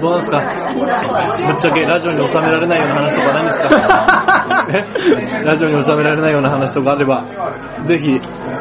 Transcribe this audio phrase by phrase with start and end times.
[0.00, 0.40] どうなんですか？
[1.46, 4.66] ぶっちゃけラジオに収められないような話とかないんですか？
[5.40, 5.44] え？
[5.44, 7.24] ラジオに収められないような話とかあれば、
[7.84, 8.18] ぜひ、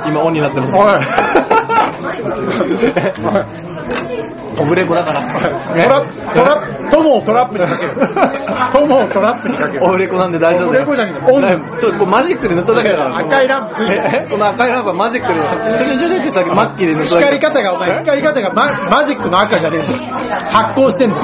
[0.07, 0.73] 今オンになってます。
[4.59, 5.21] オブレコだから。
[5.21, 7.91] トラップ、トラップ、友をトラップにかける。
[8.73, 9.85] 友をトラップにかける。
[9.85, 13.17] オブレコなんで大丈夫オブレコじゃねえちょっとマジックで塗っただけだから。
[13.17, 15.39] 赤いランプえこの赤いランプはマジックで、
[15.77, 17.25] ちょちょちょちょってさっきマッキーで塗っただけ。
[17.25, 21.17] 光り方が、お前、光り方がママジックの赤じゃねえの発光してんの。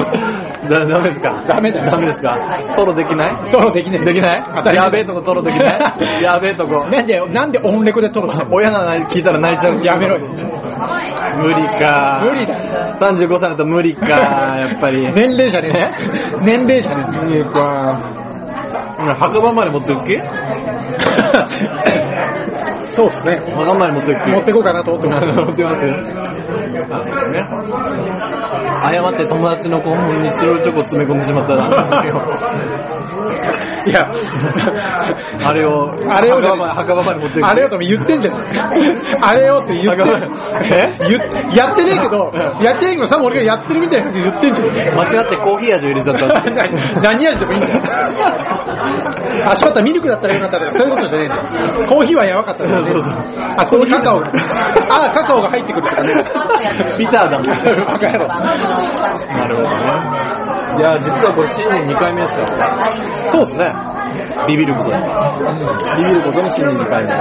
[0.68, 2.36] だダメですかダメだよダメですか
[2.74, 4.04] トロできないトロできねえ。
[4.04, 6.86] できない当たり前やべえとこトロできないやべえとこ。
[6.88, 9.80] なんで、なんでオンレコでトロしてんの親が聞いたら泣いちゃう。
[9.82, 10.59] やめろよ。
[11.36, 12.22] 無理か。
[12.24, 12.94] 無理だよ。
[12.98, 15.12] 35歳だと無理か、やっぱり。
[15.12, 15.90] 年齢じゃね
[16.40, 16.40] え？
[16.44, 17.18] 年齢じゃねえ。
[17.18, 18.39] 無理か。
[19.16, 20.18] 墓場まで持っていく気？
[22.92, 23.40] そうっすね。
[23.56, 24.30] 墓場まで持っていく気？
[24.30, 25.26] 持ってこうかなと思ってます。
[25.26, 25.80] 持ってます
[26.92, 27.42] あね。
[28.82, 31.66] 誤って友達の肛門に白いチョコ詰め込んでしまったら、
[33.86, 34.08] いや、
[35.46, 37.46] あれを、あれを墓場まで持っていく。
[37.46, 38.34] あれよとも言ってんじゃん。
[39.22, 40.02] あれよって言って
[40.70, 44.68] えやってねえけど、やってねえけど、さも俺がやってるみたいなこと言ってんじゃん。
[44.68, 46.28] 間違ってコーヒー味を入れちゃった。
[47.00, 47.80] 何味でもいいんだよ。
[49.50, 51.42] あ、しまった、ミルクだったらよかったとか、そういうことじゃねえんだよ。
[51.88, 52.92] コーヒーはやばかったんだよね
[53.56, 54.26] あ、ここにカカオが。
[54.88, 56.08] あ、カカオが入ってくるとかね。
[56.98, 57.42] ビターだもん。
[57.86, 58.28] バカ野郎。
[58.28, 60.30] なるほどね。
[60.78, 63.26] いや、実はこれ新年2回目ですから。
[63.26, 63.72] そうっすね。
[64.46, 64.96] ビビることに。
[64.96, 67.14] ビビることに新年2回目。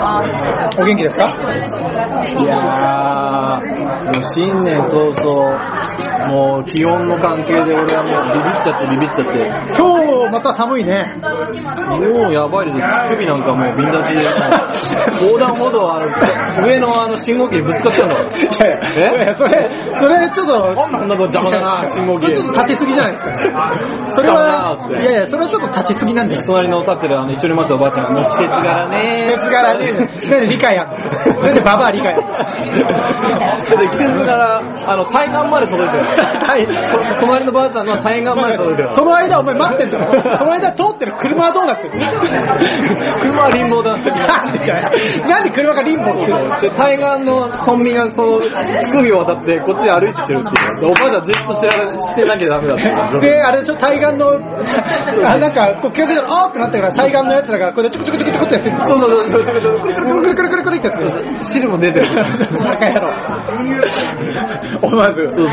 [0.81, 1.27] お元気ですか？
[1.29, 3.65] いやー、
[4.05, 9.47] もう新年早々、もう気温の関係で俺はもうビビっちゃってビビっちゃって、
[9.77, 11.15] 今日また寒いね。
[11.89, 12.85] もうやばいですよ。
[12.87, 16.07] 乳首なんかもう瓶立ちで、横断歩道あの、
[16.67, 18.23] 上のあの信号機にぶつかっちゃうんだか
[18.63, 18.93] ら。
[18.93, 22.27] いやいやそれ、それちょっと、こんなの邪魔だな、信号機。
[22.27, 23.71] ちょっと立ちすぎじゃないですか。
[24.15, 26.53] それダは、いやいや、それはちょっと立ちすぎなんじゃないですか。
[26.53, 29.91] 隣の立ってるあの一緒に待つおばあちゃんが、もう季節柄ね季節柄ね、
[30.29, 30.97] なんで理解やんの？
[30.97, 32.27] なんでババア理解やんの？
[33.79, 36.03] で季節柄、あの、対岸まで届いてる。
[36.03, 36.73] はいと
[37.25, 38.89] 隣のばあちゃんの対岸まで届いてる。
[38.89, 40.37] その間お前待ってんだろ。
[40.37, 41.99] その間通ってる車はどうなってんの？
[43.19, 44.27] 車はリンボーダンス的な。
[44.27, 44.89] なんでだよ
[45.27, 46.59] なんで車がリンボしてるの？
[46.59, 50.79] で、対岸の村民がその、乳首を渡って、こっちで歩いてきてるっていう。
[50.81, 53.19] でおばあちゃんじっとしてしてなきゃダメだって。
[53.19, 58.85] で、あれでしょ、対岸の、あ、なんか、こう気がついたら、あーってなってから、対岸の奴らが、これでちょこちょこちょこちょこってやってるの。
[58.87, 61.43] そうそうそう、そうそうそう、くるくるくるくるくるくるくるってやってる。
[61.43, 62.05] 汁も出てる。
[62.59, 63.07] バカ野郎。
[63.07, 63.38] 思わず、そうそうそう
[64.81, 65.43] 思わず待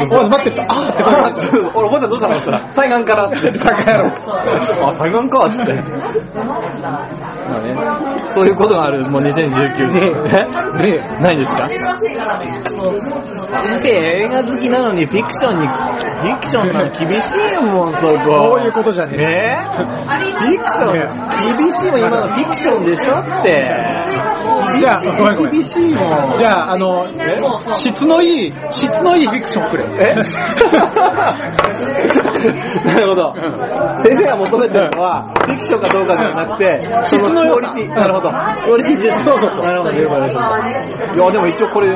[0.40, 0.62] ってた。
[0.74, 1.70] あーってこうなってる。
[1.74, 3.36] 俺、おばあちゃんどうしたのって言ったら、対岸からって。
[3.58, 4.06] バカ野郎。
[4.88, 5.56] あ、対岸かって。
[6.46, 6.56] ま
[7.56, 7.74] あね、
[8.24, 10.12] そういうことがある、もう2019ね
[10.80, 11.68] えねないですか？
[11.68, 11.78] 映
[14.28, 17.38] 画好きなのにフィクションに、フィクションなの厳しい
[17.72, 18.18] もん、そこ。
[18.24, 20.92] そういうことじゃねえフィクション、
[21.56, 23.70] 厳しいもん、今のフィクションでしょって。
[24.78, 25.00] じゃあ。
[25.50, 26.38] 厳しいもん。
[26.38, 27.06] じゃあ、あの、
[27.88, 29.84] 質のいい、質のいいフィクションくれ。
[30.00, 30.14] え？
[32.84, 33.34] なるほど。
[34.02, 37.94] 先生が求めてるのは、フィクションかどうかではなくて、そのクオリティ。
[37.94, 38.30] なるほど。
[38.64, 39.24] クオリティです。
[39.24, 39.62] そうそうそう。
[39.64, 40.34] なるほど、了解です。
[40.36, 40.38] い
[41.18, 41.90] や、でも一応これ、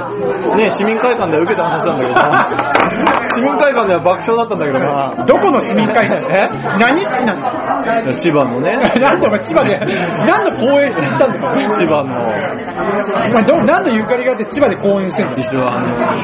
[0.56, 2.47] ね、市民会館では受けた話なんだけどな。
[3.34, 5.15] 市民会館では爆笑だったんだけどな。
[5.27, 6.27] どこの市民会館？
[6.33, 6.49] え？
[6.78, 9.78] 何市なの千葉のね、 なんでお前千葉で、
[10.27, 11.71] 何の公園に行ったんだよ。
[11.72, 15.37] 千葉の、お前ど、何のゆかりがあって千葉で公演してんの？
[15.37, 15.61] 一応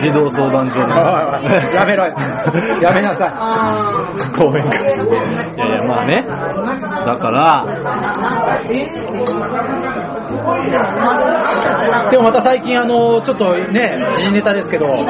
[0.00, 0.88] 児童相談所の。
[1.74, 2.14] やめろよ。
[2.82, 3.30] やめなさ
[4.36, 4.78] 公園か。
[4.78, 4.98] いやい
[5.78, 6.22] や、まあね。
[6.22, 7.64] だから、
[12.06, 12.10] い。
[12.10, 15.04] でもまた最近あの、ちょっとね、時事ネタですけど、なん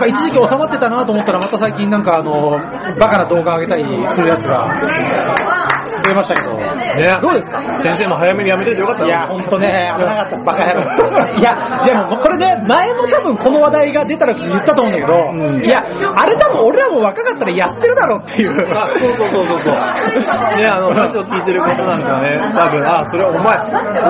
[0.00, 2.58] か一時期収まってたなと思ったらまた最近なんかあの、
[2.98, 5.59] バカな動画上げたりするやつが
[6.04, 7.58] 増えましたけど、ね、どうですか？
[7.80, 11.38] 先生も早めにやめといてよかったいや、ほんとね、危なかった、バカ野郎。
[11.38, 15.84] いや、でもこれね、前も多分この話題が出たら言ったと思うんだけど、うんいや、
[16.16, 18.50] あれ多分俺らも若かったらやってるだろうっていう。
[18.52, 19.74] あ、そうそうそうそうそう。
[19.74, 23.58] ね、あの、ラジオ聞いてることなんかね、多分、あ、それお前、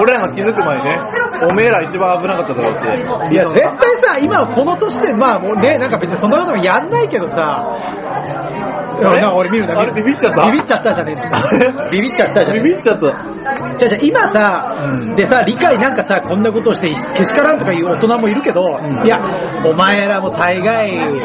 [0.00, 0.98] 俺らが気づく前にね、
[1.50, 3.34] おめえら一番危なかっただろうって。
[3.34, 7.76] いや、絶対さ、今この年で、まあもうね、なんか別にそんなこともやんないけどさ、
[9.00, 10.47] いやな俺見るんだあれビビっちゃった？
[10.47, 11.43] ビビっちゃったじゃねえんだ
[11.91, 13.00] ビビっちゃったじゃねえビビっちゃった。
[13.00, 18.61] じゃあじゃあ今さ、でさ、理解なんかさ、こんなことをして、けしからんとかいう大人もいるけど、
[19.05, 19.20] いや、
[19.67, 21.08] お前らも大概、うん。
[21.08, 21.17] そ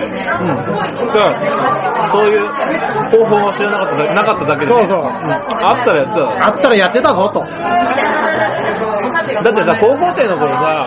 [2.24, 5.02] ういう方法を知らなかっただなかっただけで、そうそう。
[5.02, 6.46] あったらやってた。
[6.48, 7.40] あったらやってたぞと。
[7.42, 7.48] だ
[9.52, 10.86] ってさ、高校生の頃さ、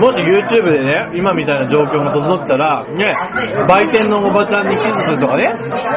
[0.00, 3.10] もし YouTube でね、今みたいな状況が整ったら、ね、
[3.68, 5.52] 売店のおばちゃんにキスするとかね、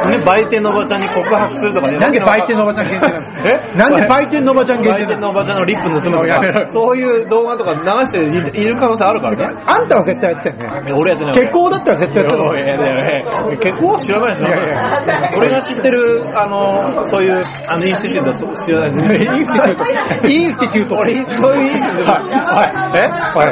[0.10, 1.98] ね、売店のおばちゃんに告白するとかね。
[1.98, 3.50] なんで売店のおばちゃん限定なの？
[3.50, 3.78] え？
[3.78, 5.06] なんで売店のおばちゃん限定なの？
[5.06, 9.62] 売店のおばちゃんのリップ盗むとか、そういう動画とか流していいる可能性あるからね。
[9.66, 10.90] あんたは絶対やってたよね。
[10.90, 11.34] え俺やってない。
[11.36, 12.76] 結婚だったら絶対やってたよいやいや
[13.20, 19.16] いや結婚は知らないでしょいやいや俺が知ってる、あの、そういう、あの、インスティテュートは知らないです。
[19.16, 20.26] インスティテュート。
[20.28, 20.96] インスティテュート。
[20.96, 22.12] 俺、そういうインスティテュート。
[22.12, 22.72] はい。
[22.72, 23.00] はい。
[23.00, 23.08] え？
[23.08, 23.46] は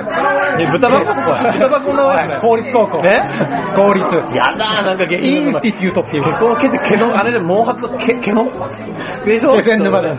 [0.59, 0.63] い。
[0.63, 1.13] え、豚箱？
[1.13, 3.01] そこは豚箱の公立高校。
[3.01, 3.15] ね
[3.75, 4.15] 公立。
[4.35, 6.23] やだー、なんか芸インスティィテュートっていう。
[6.39, 8.45] 結婚毛って毛の、あれで毛髪の毛、毛の
[9.25, 9.51] でしょ？
[9.57, 10.15] 気仙沼だよ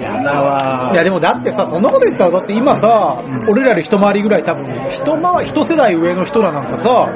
[0.00, 0.94] やだわー。
[0.94, 3.16] いやでもだってさ、そんなこと言ったらだって今さ、
[3.48, 7.06] 俺らより一回りぐらい多分、一回り、一世代上の人らなんかさ、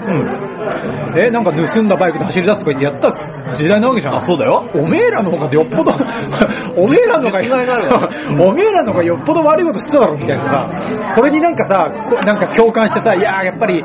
[1.17, 4.15] え、なんか盗んだバイクで走り出すとか言ってやった時代なわけじゃん。
[4.17, 4.65] あ、そうだよ。
[4.75, 5.93] おめえらの方がよっぽど、
[6.77, 7.41] おめえらの方が、
[8.41, 10.69] おめえらの方がよっぽど悪いことしてただろみたいなさ、
[11.11, 13.85] それになんかさ、こなんか共感してさ、いやーやっぱり、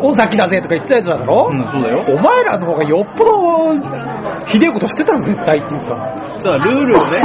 [0.00, 2.02] 尾崎だぜとか言ってたやつらだろ、うん、そうだよ。
[2.08, 3.53] お前らの方がよっぽど、
[4.46, 6.14] ひでえことしてたろ絶対っていうさ。
[6.38, 7.20] さあ、ルールをね、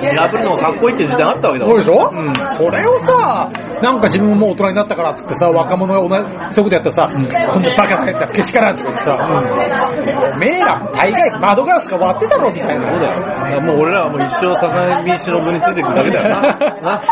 [0.00, 2.34] 破るのがかっこいいっていう時代あったわけだそうでしょ、うん。
[2.56, 3.50] それをさ、
[3.82, 12.86] なんか自分ももう大人になったからってってさ、若者が同じ、そういうことやったらさ、こんなバカなやつだ、けしからんとか言ってさ、おめえら大概窓ガラスが割ってたろみたいな。
[12.86, 13.20] そうだよ。
[13.20, 16.40] だからもう俺らはもう一生坂見忍についていくだけだよな。
[16.82, 17.02] な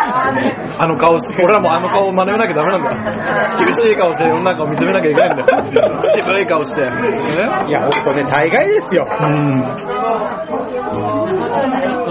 [0.78, 2.96] あの顔して、俺らもあの顔を真似なきゃダメなんだよ。
[3.58, 6.02] 厳しい顔して世の中を見つめなきゃいけないんだよ。
[6.02, 6.82] 渋い顔して。
[6.82, 6.90] ね
[7.68, 9.06] いや、ほんとね、大概ですよ。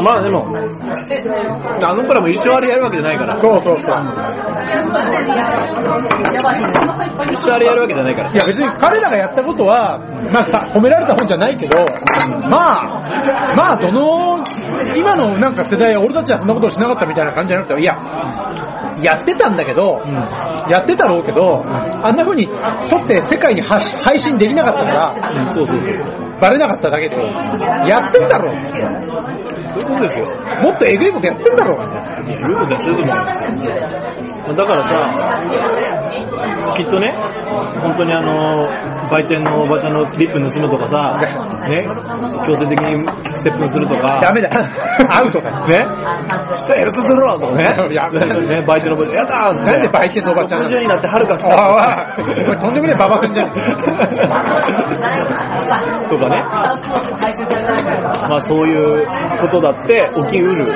[0.01, 0.47] まあでも、
[1.83, 3.37] あの子らも一生あれやるわけじゃないから。
[3.37, 3.95] そうそうそう。
[7.31, 8.35] 一生あれやるわけじゃないからい。
[8.35, 9.99] や別に彼らがやったことは、
[10.31, 11.77] まあ褒められた本じゃないけど、
[12.49, 14.39] まあ、まあどの、
[14.97, 17.97] 今のなんか世代は俺たちはそんなことをしなかったみたいな感じじゃなくて、いや、
[19.01, 20.01] やってたんだけど、
[20.69, 22.47] やってたろうけど、あんな風に
[22.89, 26.28] 撮って世界に発配信できなかったから、そうそうそう。
[26.39, 27.15] バレなかっただけで、
[27.87, 30.25] やってんだろそういうことですよ。
[30.63, 34.28] もっとえぐいことやってんだろルールでやってると思うんですよ。
[34.55, 35.09] だからさ、
[36.75, 37.13] きっとね、
[37.81, 38.67] 本当にあの、
[39.09, 41.17] 売店のおばちゃんのリップ盗むとかさ、
[41.67, 41.87] ね、
[42.45, 44.49] 強制的にステップするとか、ダメだ。
[45.09, 45.49] アウトだ。
[45.67, 45.85] ね、
[46.53, 51.57] したらエルスするわとかね、やね、売店のおばちゃん、やだーなんで売店のおばちゃんなの？40になって春が来おいた。
[51.57, 51.75] おい、
[52.45, 53.51] お前とんでもねえババ戦じゃね
[56.09, 56.43] とかね。
[58.29, 59.07] まあそういう
[59.39, 60.65] ことだって起きうる。
[60.65, 60.73] だ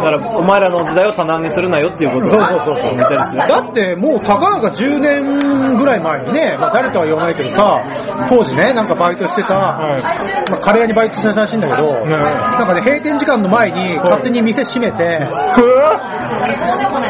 [0.00, 2.94] からお前らの時代を多難にするなよっていうことをそうそうそうそう。
[3.04, 3.38] たりする。
[3.38, 7.84] だってもうたかが10年ぐらい前にね、まあ誰とは言わないけどさ、
[8.28, 10.02] 当時ね、なんかバイトしてた、はい。
[10.50, 15.20] まあカレー屋にバイトしてたらしいんだけど、なんかね、閉店時間の前に勝手に店閉めて、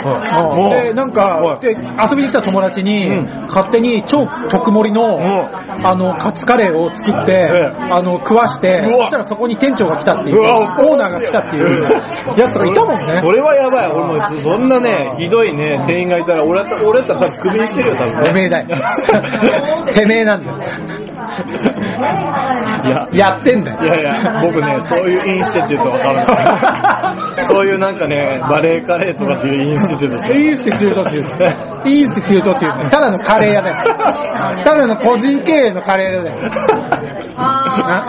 [0.05, 5.87] もうで、なんはい、かで、遊びに来た友達にうん、勝手に超特盛りの、ん。
[5.87, 7.49] あの、カツカレーを作ってえ、
[7.91, 10.61] あの、食わして、そしたらそこに店長が来たっていう、うわ。
[10.81, 11.83] オーナーが来たっていう
[12.39, 13.17] やつがいたもんね。
[13.19, 13.89] それはやばい。
[13.89, 18.25] 俺もそんなね、ひどいね、店員がいたら、俺だったら、俺だったら多分クビにしてるよ、多分ね。
[18.25, 18.67] てめえだよ。
[19.93, 20.59] てめえなんだよ。
[22.85, 23.83] いや、やってんだよ。
[23.83, 27.45] いやいや、僕ね、そういうインスティテュートわかる。
[27.47, 33.77] そういうなんかね、バレーカレーとかっていうインスティテュートしてインスティテュートっていう、インスティテュートっていう、ただのカレー屋だよ。
[34.65, 36.37] ただの個人経営のカレー屋だよ。
[37.37, 38.05] な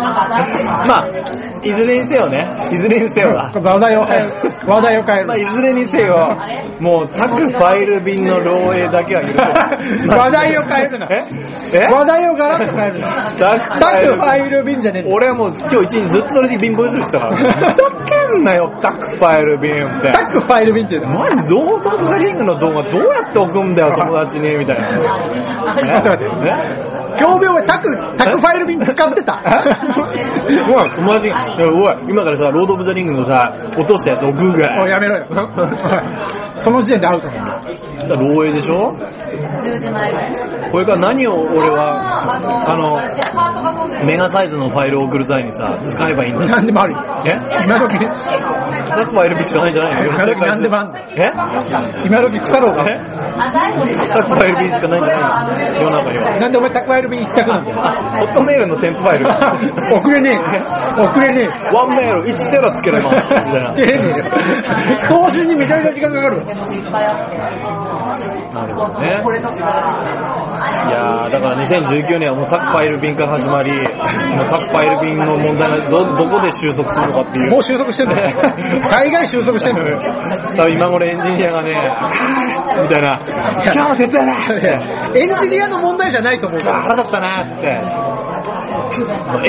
[0.88, 1.08] まあ、
[1.64, 2.42] いずれにせよね、
[2.72, 3.52] いずれにせよだ。
[3.54, 4.28] 話題を変える。
[4.68, 5.38] 話題を変えるまあ、。
[5.38, 6.38] いずれにせよ、
[6.80, 10.08] もう、各ファイル便の漏洩だけは許せない。
[10.20, 11.08] 話題を変えるな。
[11.10, 11.24] え？
[11.74, 11.88] え？
[11.92, 13.32] 話題をガラッと変えるな。
[13.38, 17.38] タタクファイル便じゃねえ俺はもう今日一日ずっとそれで貧乏ゆすりしてたから。
[17.72, 20.12] ふざけんなよ、タクファイル便って。
[20.12, 21.20] タクファイル便っていうの？
[21.20, 24.86] 何どうトップザリングの動画どうやって送るんだよ、友達に、みたいな。
[25.66, 29.42] 待って待ってね共病はタク、タクファイル便使ってた。
[29.44, 34.84] おい、友達が、おい、今からさ、ロード・オブ・ザ・リングのさ、落としたやつ送るぐらい。
[34.84, 35.28] おいやめろよ。
[36.58, 37.44] その時点でアウトだよ。
[38.34, 38.94] 漏洩でしょ？
[40.72, 46.46] これから何を俺は、あの、メガサイズのファイルを送る際にさ、使えばいいんだ？
[46.46, 47.00] なんでもあるよ。
[47.26, 47.32] え？
[47.66, 47.98] 今時、
[48.88, 50.14] 宅ファイル便しかないんじゃないの？
[50.14, 50.40] 今時？
[50.42, 51.06] なんでもあんだよ。
[51.18, 51.32] え？
[52.06, 52.86] 今時腐ろうが。
[53.36, 56.32] え 宅ファイル便しかないんじゃないの世の中には。
[56.40, 57.78] なんでお前宅配便一択なんだよ。
[57.78, 59.26] ホットメールの添付ファイル。
[59.96, 60.40] 送れね
[60.98, 61.02] え。
[61.02, 61.76] 送れねえ。
[61.76, 63.30] ワンメール1テラつけれます。
[63.30, 63.74] みたいな。
[63.74, 65.00] つけれねえよ。
[65.00, 66.46] 送信にめちゃめちゃ時間かかるわ。
[68.54, 69.08] なるほどね。
[69.08, 69.12] い
[70.92, 77.52] やー、だから2019年はもうタクファイル便から始まり、 もうタクファイル便の問題がど、どこで収束するのかっていう。
[77.52, 78.38] もう収束してんだよ。
[78.90, 80.00] 大概収束してんだよ。
[80.56, 81.76] 多分今頃エンジニアがね、
[82.82, 83.20] みたいな、
[83.64, 86.82] 今日も徹夜だって、エンジニアの問題じゃないと思うから。
[86.82, 87.84] 腹立ったなつって、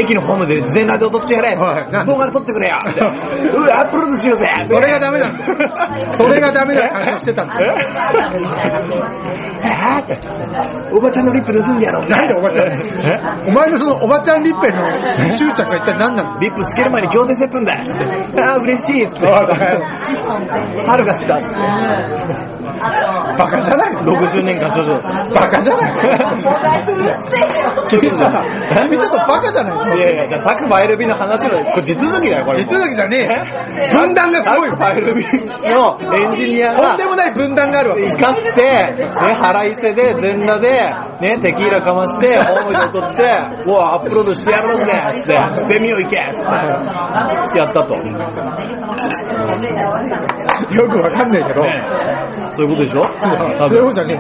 [0.01, 3.05] 駅のホームで全裸で踊ってやれ動画で撮ってくれよってう
[3.63, 5.35] わ、アップロードしようぜそれがダメだよ。
[6.17, 7.77] それがダメな感じをしてたんだよ。
[8.57, 10.19] えーって、
[10.93, 12.09] おばちゃんのリップ盗んでやろう。
[12.09, 12.75] なんでおばちゃんえ
[13.49, 14.85] お前のそのおばちゃんリッペの
[15.37, 19.27] 執着が一体何なのリップつける前に強制接吻だっつって、ああ、嬉しいっつって、
[20.87, 23.95] 春が来たっつって、バカじゃない？
[23.95, 24.99] の60年間少女。
[25.01, 25.91] バカじゃない？
[27.89, 28.43] 君さ、
[28.89, 29.99] 君ちょっとバカじゃない？
[29.99, 32.65] いやいや、じゃあタクファイル便の話の、これ地続きだよ、これ。
[32.65, 33.45] 手続きじゃね
[33.79, 33.89] え。
[33.91, 37.97] 分断がすごいタクファイル便のエンジニアがとんで、もない分断があるわ。
[37.97, 38.17] 怒っ
[38.55, 43.23] て、ね、腹いせで、全裸で、ね、テキーラかまして、ホームで踊って、
[43.67, 47.97] うわ、アップロードしてやるぜつって、捨てみよ行けつって、やったと。
[47.97, 48.11] ね、
[50.73, 51.63] よくわかんないけど。
[52.53, 53.03] そういうことでしょ？
[53.03, 53.69] 多分。
[53.69, 54.17] そういうことじゃね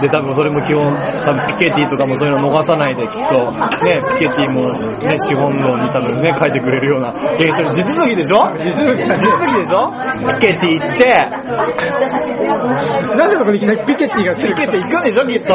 [0.00, 0.84] で、多分それも基本、
[1.24, 3.58] 多分ピケティとかもそういうの逃さないで、きっと、ね、
[4.18, 4.74] ピケティも、ね、
[5.18, 8.48] 資本論に多分ね、書いてくれるような現象、地続きでしょ？
[8.58, 9.92] 地続きだね地続きでしょ？
[10.40, 11.30] ピケティ行って、え。
[13.16, 15.52] なんでそこでいきなりピケティがピケティ行くんでしょ、きっと。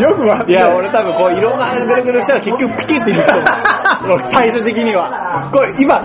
[0.00, 0.52] よくわい。
[0.52, 3.32] や、俺多分こういろんな話ぐるぐるしたら結局ピケティに行くと
[4.04, 5.50] 思う俺最終的には。
[5.52, 6.00] これ今、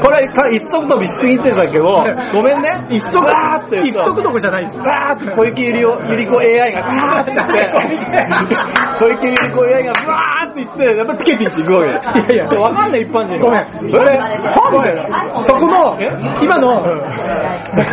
[0.00, 2.84] これか一足飛びしすぎてたけど、 ごめんね。
[2.90, 4.76] 一足、わーって一足どこじゃないです。
[4.76, 7.72] わーって小池百合ゆり子 AI がわーって言って、
[9.00, 12.34] 小池百合子 AI がわーって言って、やっぱピケティって行くわけ。
[12.34, 13.46] いやいやわかんない一般人が。
[13.46, 13.66] ごめん。
[13.94, 14.18] 俺、
[14.72, 15.42] ごめん。
[15.42, 16.10] そこのえ、
[16.42, 16.82] 今の、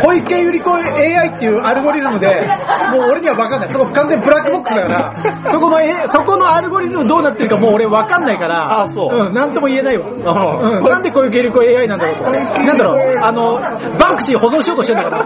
[0.02, 2.48] 小池百合子 AI っていうアルゴリズムで、
[2.92, 3.70] もう俺には分かんない。
[3.70, 5.12] そこ完全にブラックボックスだから、
[5.50, 10.06] そこの、え、そこのアルゴリズムどうなってるかもう俺分かんないから、あそううん、なんとも言えないわ。
[10.06, 12.30] あうん、なんで小池百合子 AI なんだろうと。
[12.30, 13.60] なんだろう、あの、
[13.98, 15.18] バンクシー保存しようとしてんのかな。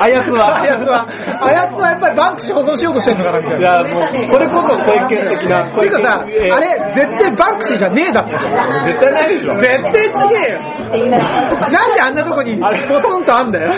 [0.00, 1.06] あやつはあやつは、
[1.42, 3.60] あやつはやっぱりバンクシー保存しようとしてんのかなみたいな。
[3.60, 5.70] いや、もう、それこそ小池的な。
[5.72, 6.48] ていうかさ、あえれ、
[6.94, 8.84] 絶対バンクシーじゃねえだろ。
[8.84, 9.54] 絶対ないでしょ。
[9.56, 10.60] 絶対ちげえよ。
[11.10, 13.72] なんであんなとこにポツンとあんだよ。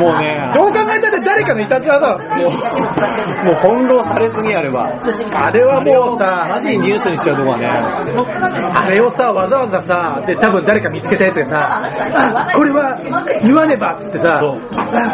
[0.00, 2.18] もうね、どう考えたって誰かのいたずらだろ。
[2.18, 4.92] もう、もう翻弄されすぎあれば。
[5.34, 7.66] あれはもうさマ、ジにニュースにしちゃうとこはね。
[7.66, 12.98] あれをさ、わざわざさ、で、多分誰か見つけたやつでさ、あ、これは
[13.42, 14.40] 言わねばっつってさ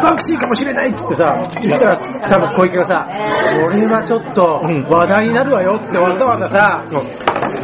[0.01, 1.97] バンクシーかもしれないっつってさ、言ったら
[2.27, 6.85] 多分小池がさ、これはちょっとうん話題になるわよってわざわざさ、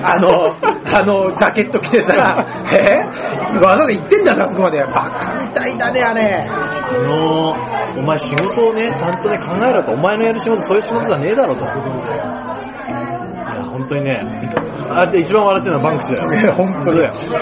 [0.01, 0.55] あの、
[0.91, 3.03] あの、ジャケット着てさ、え？
[3.59, 4.79] わざわざ言ってんだよ、あそこまで。
[4.79, 6.47] バカみたいだね、あれ。
[6.49, 9.91] あのー、お前仕事をね、ちゃんとね、考えろと。
[9.91, 11.65] お前のやる仕事、そういう仕事じゃねえだろと。
[11.65, 11.73] いや、
[13.63, 14.21] 本当にね、
[14.91, 16.53] あれ一番笑ってるのはバンクシーだよ。
[16.53, 17.11] 本当だよ。
[17.11, 17.35] 絶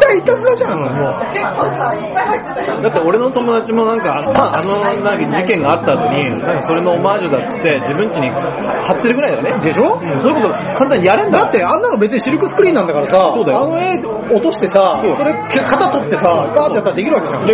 [0.00, 0.78] 対いたずらじゃん。
[0.80, 2.82] もう。
[2.82, 9.64] だって俺の友達もなんか、ああの、なんか事件があった後に、なんかそれのオマージュだっつって、自分家に貼ってるぐらいだよね。
[9.64, 10.00] でしょ？
[10.02, 16.22] うんそういうこと簡単にやれんだだってあんなの別にシルクスクリーンなんだからさ、そうだよあの絵落としてさ、それ型取ってさ、
[16.54, 17.46] ガーってやったらできるわけじゃん。
[17.46, 17.52] で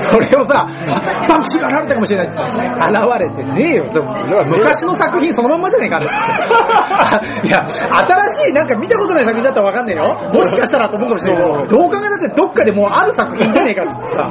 [0.00, 2.46] それをさ、あバンクシーが現れたかもしれないって現
[3.18, 3.84] れてねえよ。
[4.46, 6.06] 昔の作品そのまんまじゃねえかあれ
[7.48, 10.30] いや、新しいなんか見たことない作品だったらわかんねえよ。
[10.32, 14.24] もしかしたらと思うかもしれないけど、どう考えたってどっかでもうある作品じゃねえかってさ、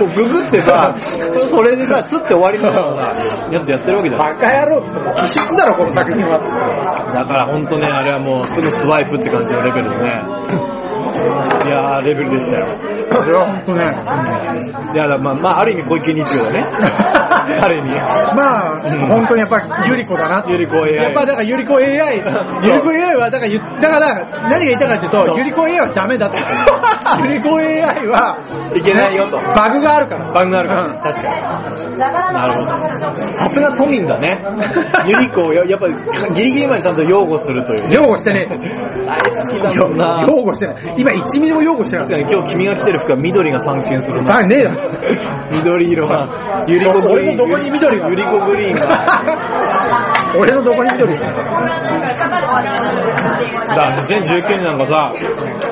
[0.00, 4.18] もうググってさ、それでさ、スッて終わりのようなやつやってるわけじゃん。
[4.18, 6.38] バカ野郎ってもう気質だろ、この作品は。
[7.12, 10.77] だから本当ね、あれはもうすぐスワイプって感じのレベルでね。
[11.18, 12.66] いやー、レベルでしたよ。
[12.68, 14.94] あれは本当ね。
[14.94, 16.60] いや、だまあ、まあ、ある意味小池日曜だね。
[17.60, 17.94] ある意味。
[18.36, 22.22] まあ、うん本当にやっぱりゆり子だなってゆり子 AI やっぱだからゆり子 AI、
[22.62, 26.38] ゆり子 AI はだから言だから何が言いたいかっていうと、ゆり子 AI はダメだって。
[27.22, 28.38] ゆり子 AI は
[28.74, 29.38] いけないよと。
[29.38, 30.32] バグがあるから。
[30.32, 31.96] バグがあるから、うん確かに。
[31.98, 33.14] なるほど。
[33.34, 34.38] さすが都民だね。
[35.06, 35.94] ゆり子をややっぱり
[36.34, 37.94] ギリギリまでちゃんと擁護するというね。
[37.94, 40.22] 擁護してね大好きだもんな。
[40.26, 40.94] 擁護してない。
[40.96, 44.38] 今今1ミリも擁護してない確かに今日君が着てる服は緑が散見するな。
[44.38, 44.76] あ、ねえだろ。
[45.56, 47.36] 緑色は、ゆりこグリーン。
[47.36, 48.08] 俺のどこに緑が？
[48.08, 48.86] ゆりこグリーンが。
[50.38, 51.26] 俺のどこに緑だ、
[53.96, 55.12] 2019年なんかさ、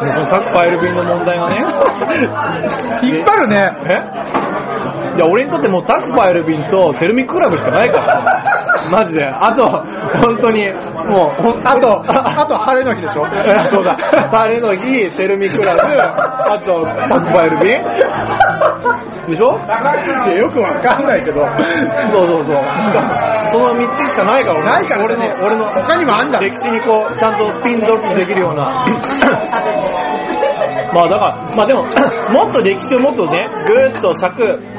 [0.01, 1.57] もうその各ファイル便の問題がね、
[3.03, 3.71] 引っ張るね。
[3.89, 4.56] え？
[5.17, 8.43] いや、俺にとってもうタクファイル便とテルミッククラブしかないから。
[8.91, 9.25] マジで。
[9.27, 13.27] あと、本当に、もう、ほんあと、あと晴れの日でしょ？
[13.27, 13.97] え そうだ。
[14.31, 17.83] 晴れの日、テルミクラブ、 あと、タクファイル便
[19.29, 19.59] でしょ？
[20.29, 21.41] いやよくわかんないけど。
[22.13, 22.57] そうそうそう。
[23.49, 28.65] その3つしかないから、俺ないから俺の、俺の、他にもあんだろ歴史にこう、ちゃんとピンドロップできるような。
[30.93, 31.83] まあだから、まあでも、
[32.33, 34.76] もっと歴史をもっとね、ぐーっと尺、もっと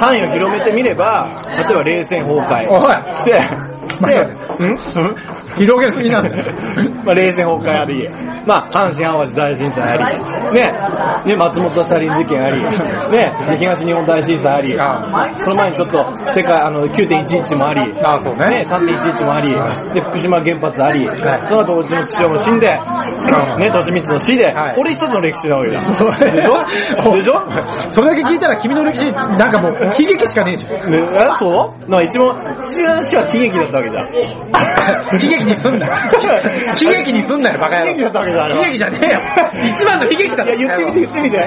[0.00, 2.68] 範囲を広めてみれば、例えば冷戦崩壊。
[3.14, 4.18] して、して、
[4.64, 4.76] ん？
[5.56, 6.54] 広げすぎなんだよ。
[7.04, 8.08] まあ冷戦崩壊あり、
[8.48, 10.72] まあ阪神淡路大震災あり、ね、
[11.26, 12.62] ね、松本サリン事件あり、
[13.10, 15.98] ね、で東日本大震災あり、あその前にちょっと
[16.30, 19.52] 世界、あの、9.11もあり、あそうねね、3.11もあり、
[19.92, 22.78] で、福島原発あり、はいその後うちの父親も死んで、ね、
[23.58, 25.78] 利光の死で、はいこれ一つの歴史なわけだ。
[25.78, 27.34] でしょでしょ？
[27.90, 30.90] それだけ聞いたら君の歴史、なんかもう、悲劇しかねえじゃん。
[30.90, 31.90] ね、えそう？
[31.90, 34.04] なんか一番、父親の死は喜劇だったわけじゃん。
[35.12, 35.92] 悲劇にすんなよ。
[36.82, 37.90] 悲劇にすんなよ、バカ野郎。
[37.90, 39.20] 悲劇だったわけじゃんあれは悲劇じゃねえよ。
[39.74, 41.38] 一番の悲劇だいや、言ってみて、言ってみて。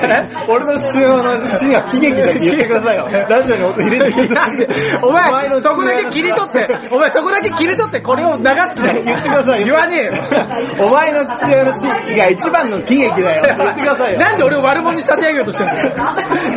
[0.48, 3.08] 俺の父親の死が悲劇だって言ってくださいよ。
[3.30, 4.68] ラジオに音入れてください。
[5.02, 9.02] お前、そこだけ切り取って、お前そこだけ切り取ってこれを流す気だよ。
[9.04, 9.66] 言ってくださいよ。
[9.66, 10.88] 言わねえよ。
[10.88, 13.44] お前の父親の死が一番の喜劇だよ。
[13.58, 14.20] 言ってくださいよ。
[14.20, 15.92] なんで俺を悪者に仕立て上げようとしてるんだよ。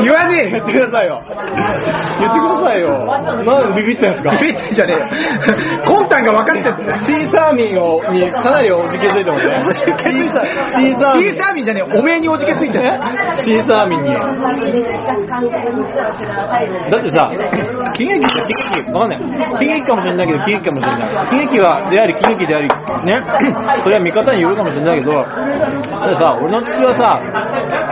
[0.02, 0.66] 言わねえよ言っ。
[0.66, 1.22] てくださいよ。
[1.26, 3.04] 言ってくださいよ。
[3.04, 5.08] なんでビビってんすかビビってんじゃねえよ。
[5.84, 6.96] 魂胆が分かってんだよ。
[7.02, 9.54] シーサーミンをにかなりおじけづいてますね。
[10.26, 11.30] ーサー、シーサーミン。
[11.30, 11.98] シーサーミンじゃねえ。
[11.98, 12.84] おめえにおじけついてる。
[13.44, 14.14] シーサーミンに。
[16.90, 17.30] だってさ、
[17.94, 19.58] 喜劇って喜劇、わかんない。
[19.58, 21.26] 喜劇かもしれないけど、喜劇かもしれない。
[21.26, 22.68] 喜劇は、であり、喜劇であり、
[23.04, 23.22] ね。
[23.80, 25.26] それは見方によるかもしれないけど、だっ
[26.10, 27.20] てさ、俺の父はさ、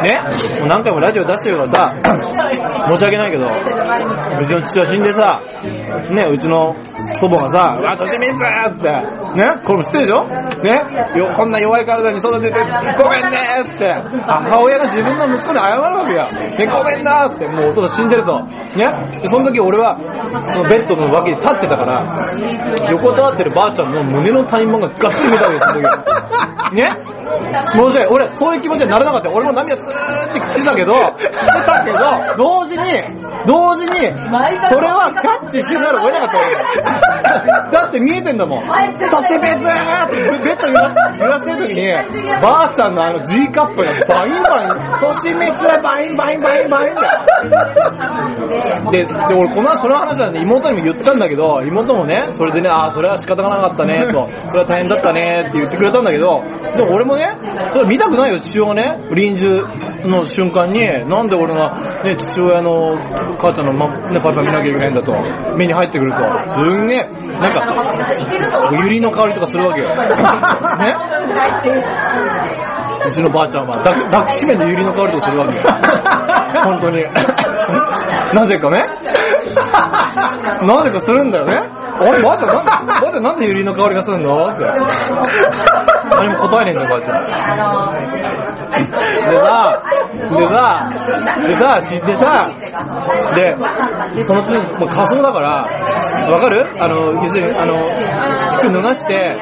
[0.03, 0.21] ね、
[0.61, 1.95] もう何回もラジオ出してるからさ、
[2.89, 5.43] 申し訳ないけど、うちの父は死んでさ、
[6.15, 6.75] ね、うちの
[7.15, 8.91] 祖母がさ、うわ、年見つって、
[9.37, 10.25] ね、これも知ってるでしょ？
[10.63, 10.83] ね、
[11.17, 12.67] よ、こんな弱い体に育てて、ご
[13.11, 13.93] めんねーって、
[14.27, 16.31] 母親が自分の息子に謝るわけよ。
[16.33, 18.43] ね、ごめんなーって、もうお父さん死んでると。
[18.43, 18.51] ね、
[19.21, 19.97] で、その時俺は、
[20.43, 22.05] そのベッドの脇に立ってたから、
[22.91, 26.77] 横たわってるばあちゃんの胸の谷間ががっつり見たわけです、その時。
[26.77, 27.22] ね？
[27.23, 28.07] 申し訳ない。
[28.07, 29.31] 俺、そういう気持ちにならなかった。
[29.31, 31.31] 俺も涙ずーって来てたけど、来て
[31.67, 31.99] たけど、
[32.37, 32.85] 同時に、
[33.47, 33.95] 同時に、
[34.69, 36.45] それはキャッチせざるを得なかったわ
[37.71, 38.65] けだって見えてんだもん。
[39.11, 41.93] そしてベツーってベッド揺らしてる時に、
[42.41, 48.91] ばあさんのあの G カップがバインバイン、年滅バインバインバインバインだよ。
[48.91, 56.43] で、で、俺このその話はね、妹にも言ったんだけど、妹もね、それでね、ああ、それは仕方がなかったね、と、それは大変だったね、って言ってくれたんだけど、
[56.77, 57.37] でも俺もね、
[57.73, 59.63] それ見たくないよ、父親がね、臨終
[60.11, 62.97] の瞬間に、なんで俺が、ね、父親の
[63.39, 65.13] 母ちゃんの、ま、ね、パパ見なきゃいけないんだと、
[65.57, 69.89] 目に入ってくると、すんげえ、なんか、ユリの香りとかするわけよ。
[69.97, 69.97] ね
[73.05, 75.63] うちのばあちゃんは抱き抱きしめてユリの香りとかするわけよ。
[76.65, 77.03] 本当に。
[78.33, 78.87] なぜかね。
[80.67, 81.61] なぜかするんだよね。
[81.99, 84.65] あれ、ばあちゃんなんで、ばあちゃんなんでユリの香りがするのって。
[86.17, 87.23] 何も答えねえんだよ、ばあちゃん。
[88.73, 88.87] で
[89.39, 89.83] さ、
[90.31, 90.91] でさ、
[91.47, 92.51] でさ、でさ、
[94.15, 95.67] で、その次、もう仮装だから、
[96.31, 96.67] わかる？
[96.79, 97.75] あの、要するに、あの、
[98.63, 99.37] 服脱がして、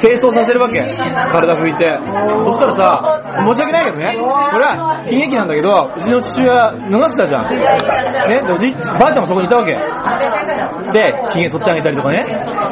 [0.00, 0.80] 清掃させるわけ。
[0.80, 1.98] 体拭いて。
[2.44, 7.44] そしたらさ、申し訳ないけどね、これは悲劇なんだけど、うちの父親脱がしたじゃん。
[7.44, 9.72] ね、でおじいばあちゃんもそこにいたわけ。
[10.92, 12.26] で、髭剃ってあげたりとかね。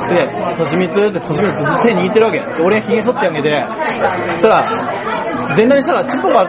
[0.09, 2.39] で、としみつって、としみつっと手握ってるわけ。
[2.39, 3.67] で俺髭剃ってあげて、
[4.37, 4.65] そしたら、
[5.55, 6.47] 全裸にしたらチンポが、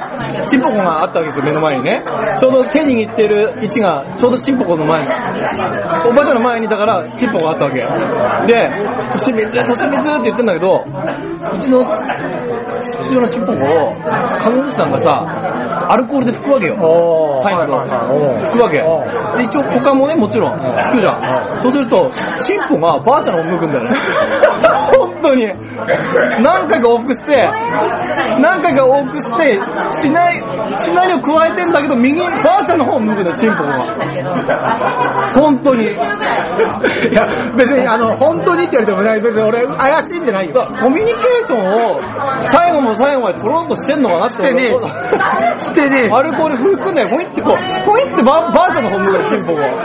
[0.47, 2.03] チンポコがあったわけですよ、目の前にね。
[2.37, 5.11] ちょうど手握ってる位置が、ちょうどチンポコの前に、
[6.05, 7.79] おばあちゃんの前にいたから、チンポコがあったわけ。
[8.47, 8.69] で、
[9.11, 10.85] としみつ、としみずって言ってんだけど、
[11.53, 13.95] うちの父親のチンポコを、
[14.37, 15.25] 看護師さんがさ、
[15.89, 16.75] アルコールで拭くわけよ。
[17.43, 19.37] 最後拭くわけお。
[19.37, 21.59] で、一応股間もね、もちろん拭くじゃん。
[21.61, 23.91] そうすると、チンポがばあちゃんの方向くんだよね。
[24.91, 25.47] 本当に。
[26.41, 27.49] 何回か往復して、
[28.39, 29.59] 何回か往復して、
[29.91, 30.37] しない、
[30.75, 33.71] しないを加えてんだけど、右、ばあちゃんの方向くんだよ、チンポが。
[35.33, 35.85] 本当に。
[35.85, 35.95] い
[37.13, 40.67] や、別に、あの、本当にって言われてもね、別に俺、怪しいんじゃないよ。
[40.79, 42.01] コミュニケーションを
[42.45, 44.69] 最後も最後まで取ろうとしてんのかなってしてね
[45.71, 45.73] え。
[45.73, 46.11] してねえ。
[46.11, 49.67] アルコール拭くんだよ、ポイってこう、ポイってばばあちゃんの方向くよ、チンポが。
[49.71, 49.77] だ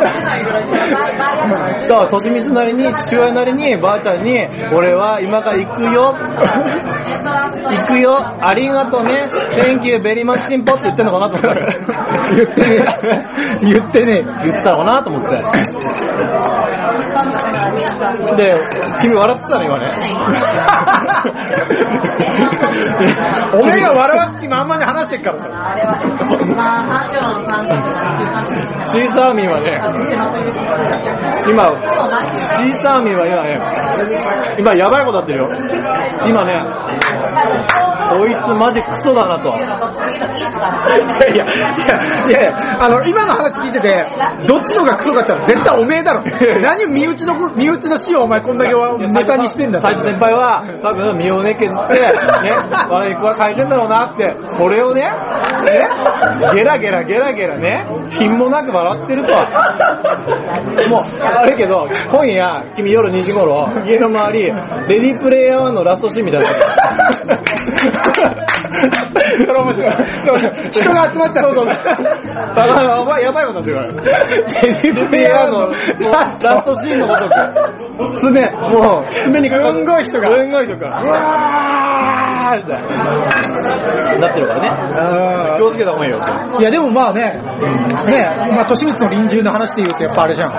[1.88, 6.12] から、としみつなりに、父親なりに、ばあちゃんに、俺は今から行くよ。
[6.12, 6.18] 行
[7.86, 8.18] くよ。
[8.40, 9.28] ありがとうね。
[9.52, 11.66] Thank you very much チンポって言ってんのかなと思って。
[12.36, 12.84] 言ってね
[13.62, 13.72] え。
[13.72, 15.28] 言ってね言ってたのかなと思って。
[18.36, 18.58] で、
[19.00, 19.86] 君笑ってたの今ね。
[23.00, 23.56] え。
[23.56, 25.46] おめえが笑わす気満々に話してっからだ
[28.84, 29.78] シーサーミンはね、
[31.50, 31.70] 今、
[32.56, 33.58] シーサーミンは今ね、
[34.58, 35.48] 今やばいことやってるよ。
[36.26, 36.54] 今ね、
[38.08, 39.48] こいつマジクソだなと。
[39.48, 39.52] い
[41.20, 44.06] やいや、いやいやあの、今の話聞いてて、
[44.46, 46.22] どっちのがクソかって言ったら絶対おめえだろ。
[46.60, 48.74] 何身内の、身内の死をお前こんだけ
[49.08, 52.12] ネタにしてんだ斉藤先輩は、多分身をね削って、ね、
[52.90, 55.10] 悪い子は書いてんだろうなって、それをね、ね、
[56.54, 57.86] ゲラゲラゲラゲラね、
[58.18, 59.32] 品もなく笑ってると。
[59.32, 61.02] もう、
[61.36, 64.44] 悪いけど、今夜、君夜2時頃、家の周り、
[64.88, 66.48] レディープレイヤー1のラストシーンみたいな。
[68.76, 69.92] それ面白い。
[70.70, 71.54] 人が集まっちゃう。
[71.54, 71.66] そうそう
[72.56, 73.86] あのやばい、ことになってるから。
[73.86, 75.74] レディープレイヤーのラ
[76.62, 77.28] ストシーンのこと
[77.76, 80.88] く、爪、もう、爪にかかすんごい人がすんごい人が。
[81.02, 82.86] うわーみたいな。
[84.18, 85.58] なってるからね。
[85.58, 86.20] 気をつけた方がいいよ。
[86.60, 87.40] いやでもまあね、ね、
[88.54, 90.52] まあ、年光の臨終の話で言うとやっぱあれじゃん。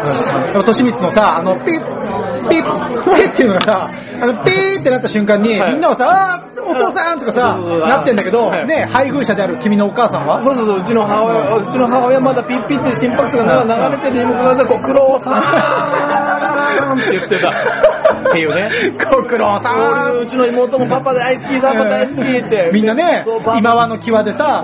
[0.47, 3.89] でも年光のさ、あの、ピッ、ピッ、ピッっていうのがさ、
[4.21, 10.41] あの、ピーってなった瞬間に、はいみんなはさ、あーお父さんとかさなってんだけど、はいね、配偶者である君のお母さんは？
[10.41, 15.43] そうそうそう、うちの母親、うちの母親まだピッピって心拍数が流れてるにもかかわらず、ご苦労さん。
[16.97, 17.49] って言ってた。
[17.49, 18.69] っていうね。
[19.11, 22.71] ご苦労さ俺うちの妹もパパ大好き、パパ大好きって。
[22.73, 23.25] みんなね
[23.57, 24.63] 今和の際でさ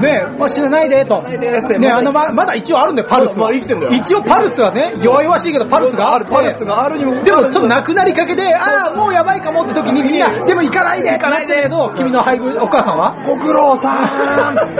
[0.00, 1.22] ね、まあ、死なないでと。
[1.22, 3.46] ね、あの、ままだ一応あるんだよ、パルスは。
[3.46, 3.92] まあ生きてんだよ。
[3.92, 6.26] 一応パルスはね、弱々しいけどパルスがある。
[6.26, 7.22] パルスがあるにも。
[7.22, 13.14] でもちょっとなくなりかけで、ああ、もうやばいかもって時にみんな、でも行かないでないでけど、君の配偶、お母さんは？
[13.24, 14.04] ご苦労さん。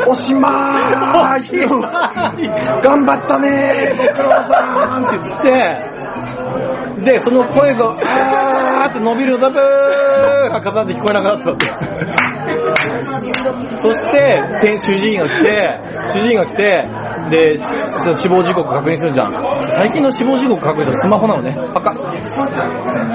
[0.09, 1.43] おしまーい。
[2.83, 3.95] 頑張ったね。
[3.97, 9.61] ご苦労さんって言って、で、その声が、あーって伸びるザブー。
[10.51, 11.67] が重なって聞こえなくなってたって。
[13.81, 16.89] そして、せ主治医が来て、主治医が来て、
[17.31, 19.33] で、その死亡時刻確認するじゃん。
[19.71, 21.55] 最近の死亡時刻確認するスマホなのね。
[21.75, 22.01] パカッ。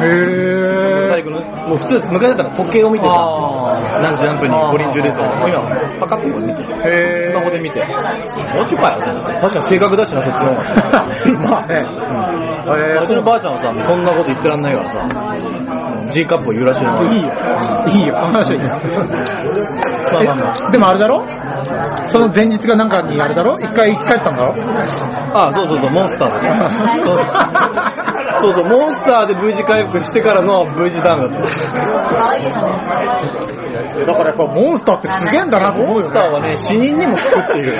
[0.03, 5.25] へ最後の、もう普通昔だったら時計を見てさ、あ何時何分に五輪中ですよ。
[5.25, 5.61] もう今、
[5.99, 6.63] パカッとこれ見て。
[6.63, 6.75] ー。
[6.89, 7.85] へスマホで見て。
[7.85, 8.99] マジかよ。
[9.01, 10.63] 確かに正確だしな、そっちの方が。
[11.49, 11.75] まあね。
[11.75, 15.74] へうちのばあちゃんはさ、そんなこと言ってらんないからさ、
[16.09, 17.03] G カップを揺らしてるの。
[17.03, 17.31] いいよ。
[17.87, 18.69] いいよ、その話はいいよ。
[20.13, 20.55] まあまあまあ。
[20.69, 21.25] えでもあれだろ？
[22.07, 23.55] その前日がなんかにあれだろ？
[23.59, 24.53] 一回生き返ったんだろ？
[25.33, 27.01] あ、そうそうそう、モンスターだね。
[27.01, 27.17] そ う
[28.41, 31.45] そうそう、モンスターで V 字回復してからの V 字ダウンだった。
[34.05, 36.09] だからやっぱモンスターってすげえんだなと思モンうよね。
[36.09, 37.73] スターはね、死人にも効くっていう。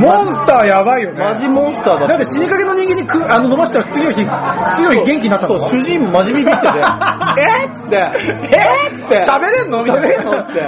[0.00, 1.18] モンスターやばいよね。
[1.24, 2.08] マジモンスターだっ。
[2.08, 6.68] だってて死にかけの人間にくあの飲ましたら次の日、次の日元気になったそう、の主人もマジビビってて、
[7.38, 7.66] え？
[7.66, 9.78] っつって、えっつって、喋れんの？
[9.80, 10.62] みたいな喋れんのっつって。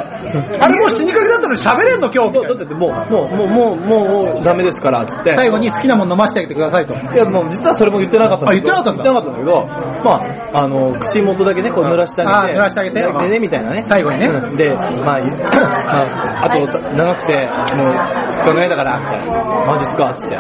[0.61, 2.11] あれもう死にかけだったのに喋れんの？
[2.13, 5.35] 今日だってもう、もう、もう、もう、もう、ダメですから、つって。
[5.35, 6.95] 最後に好きなもの飲ませてあげてくださいと。
[6.95, 8.49] いや、もう実はそれも言ってなかった。
[8.49, 9.67] あ言ってなかったんだ言ってなかったんだけど、
[10.05, 10.11] ま
[10.53, 12.53] あ、あの、口元だけね、こう濡らしてあげて。
[12.53, 13.83] あー濡らしてあげてでね、みたいなね。
[13.83, 16.59] 最後にねうんで、まあ、 まあ、あと、
[16.95, 19.67] 長くて、もう、2日ぐらいだから、みたいな。
[19.67, 20.37] マジっすかつって。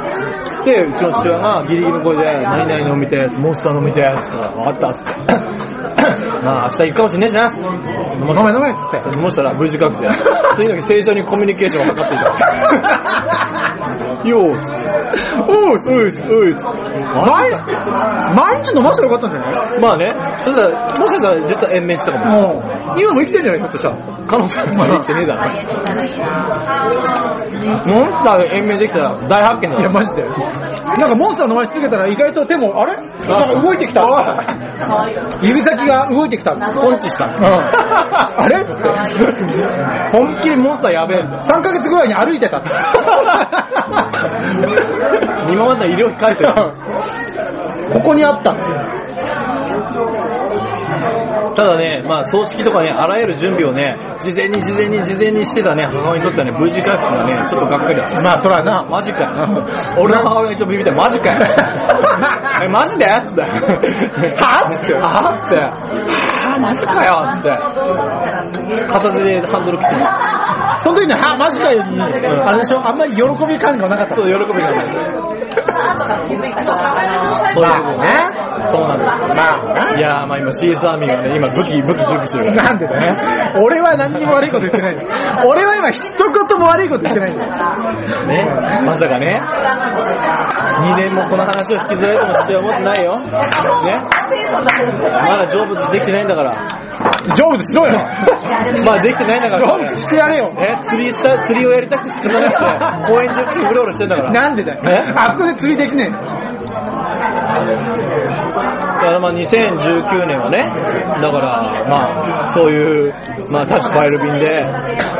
[0.64, 5.12] で、うちの父親がギリギリの声で、何々飲みて、モンスター飲みて、つって、分かった、つって。
[6.44, 7.68] まあ、明日行くかもしんねえしな、つって。
[7.68, 7.74] 飲
[8.44, 8.96] め飲めっつって。
[9.16, 10.08] 飲ましたら V 字覚醒。
[10.54, 12.24] 次の日正常にコミュニケーションを図っていた。
[14.28, 14.90] よーっつって。
[15.48, 16.66] おうっす、おうっす、おうっす。
[17.14, 17.50] 毎
[18.34, 19.80] 毎日飲ませたらよかったんじゃない？
[19.80, 22.52] まあね、それだもしかしたら絶対延命してたかもしれない。
[22.52, 22.62] も
[22.98, 23.60] 今も生きてんじゃない？
[23.60, 23.96] ひょっとしたら。
[24.26, 25.40] 可能性まで生きてねえだろ。
[25.42, 25.52] モン
[28.22, 29.92] スターで延命できたら大発見だいや、よ。
[29.92, 30.22] マジで。
[30.24, 30.30] な
[31.06, 32.96] んかモンスター伸ばし続けたら意外と手も、あれ？
[32.96, 33.06] なん
[33.54, 34.02] か動いてきた。
[35.42, 36.52] 指先が動いてきた。
[36.52, 36.60] うん。
[36.74, 37.24] ポンチした。
[37.26, 38.64] あれ？
[38.64, 38.82] つって。
[40.12, 41.40] 本気でモンスターやべえんだよ。
[41.40, 42.62] 3ヶ月ぐらいに歩いてた。
[45.50, 46.72] 今までの医療費返せよ。
[47.92, 48.62] ここにあったって。
[51.54, 58.22] ただね、まあ葬式とかね、あらゆる準備をね、事前に事前に事前にしてたね、母親にとってはね、無事回復がね、ちょっとがっかりだった。
[58.22, 58.86] まあ、そらな。
[58.88, 59.68] マジかよ。
[59.98, 61.44] 俺の母親が一応ビビって、マジかよ。
[62.64, 63.04] え、マジで？
[63.24, 63.42] つって。
[63.42, 63.48] は
[64.70, 65.56] つってはつって。
[65.56, 67.50] はぁ、マジかよつって。
[68.86, 70.00] 片手でハンドル切ってる。
[70.78, 72.08] その時に、は、マジかよに、あ
[72.52, 74.14] れでしょ、あんまり喜び感がなかった。
[74.14, 75.41] そう、喜びがない。
[77.54, 78.51] そういうことね。
[78.66, 79.08] そうなんです。
[79.34, 82.62] まあいやー、まあ今 CS アーミーがね、今武器、武器準備してるから。
[82.64, 83.06] なんでだ
[83.58, 83.62] よ。
[83.64, 84.96] 俺は何にも悪いこと言ってない。
[85.46, 87.50] 俺は今一言も悪いこと言ってないんだよ。
[88.26, 88.46] ね、
[88.84, 93.20] まさかね、2年もこの話を引きずられても父は思ってないよ。
[93.20, 93.28] ね。
[94.52, 96.54] まだ成仏できてないんだから。
[97.36, 97.98] 成仏しろよ。
[98.84, 99.66] まあできてないんだから。
[99.76, 100.52] 成仏してやれよ。
[100.54, 104.32] ね、釣りした、釣りをやりたくて仕方なくて、公園中にうろうろしてんだから。
[104.32, 105.12] なんでだよえ？
[105.14, 106.20] あそこで釣りできねえの
[107.52, 110.58] だまあ2019年はね、
[111.20, 113.14] だからまあそういう、
[113.50, 114.64] まあタックファイル便で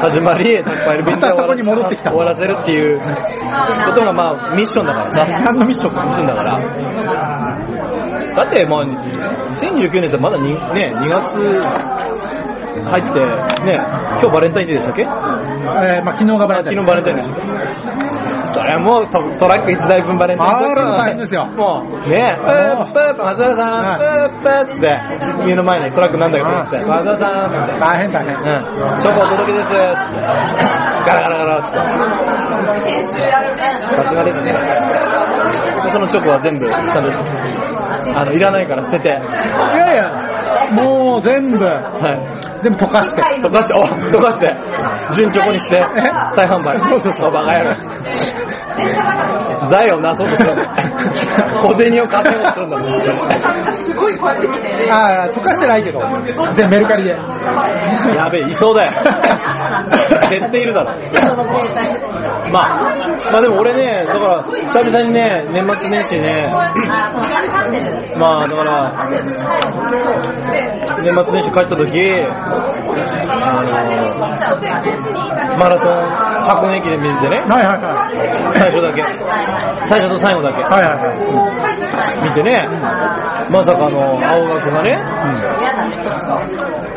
[0.01, 3.07] 始まり、タックファイル便でまたそこに戻ってきた終わらせるっていうこ
[3.95, 5.27] とがまあミッションだからさ。
[5.27, 5.95] 何のミッション？
[6.05, 6.59] ミッションだから。
[8.35, 11.61] だってまあ2019年ってまだにね、2月
[12.81, 13.21] 入って、
[13.65, 15.03] ね、今日バレンタインデーでしたっけ？
[15.03, 17.35] えー、まあ昨日がバレた昨日バレンタインでしょ。
[18.47, 27.79] それはもうトトラック1台分バレンタインあら大変ですよもう、ね、プープー松田さん、プープーって、家の前にトラックなんだけどって、松田さんって。
[27.79, 28.35] 大変大変。
[28.35, 29.77] うん、チョコお届けですって。
[29.79, 33.03] ガラガラガラって。
[33.03, 34.53] さすがですね。
[35.85, 36.99] でそのチョコは全部、ちゃんと、
[38.19, 39.09] あの、いらないから捨てて。
[39.11, 40.13] いやいや、
[40.73, 41.81] もう全部、は
[42.15, 42.63] い。
[42.63, 43.23] 全部溶かして。
[43.23, 44.55] 溶かして、お溶かして、
[45.15, 45.83] 純チョコにして、
[46.35, 46.81] 再販売。
[46.81, 47.75] そうそうそうバカ野郎。
[49.69, 50.75] 財をなそうとするんだ。
[51.61, 52.89] 小銭を稼ごうとするんだもん。
[54.91, 56.01] ああ、溶かしてないけど、
[56.55, 57.11] 全部メルカリで。
[57.11, 58.93] やべえ、いそうだよ。
[60.31, 60.93] 絶対いるだろ。
[62.53, 62.97] まあ、
[63.33, 66.53] まあでも俺ね、だから、久々にね、年末年始ね、
[68.19, 68.93] まあだから、
[71.03, 72.37] 年末年始帰った時、あ
[75.49, 75.93] の、マラソン、
[76.43, 77.93] 箱根駅伝見ててね、はいはいは
[78.55, 78.59] い。
[78.59, 79.03] 最初だけ。
[79.87, 80.63] 最初と最後だけ。
[80.63, 82.29] はいはいはい。
[82.29, 82.69] 見てね、
[83.51, 84.99] まさかの青学がね、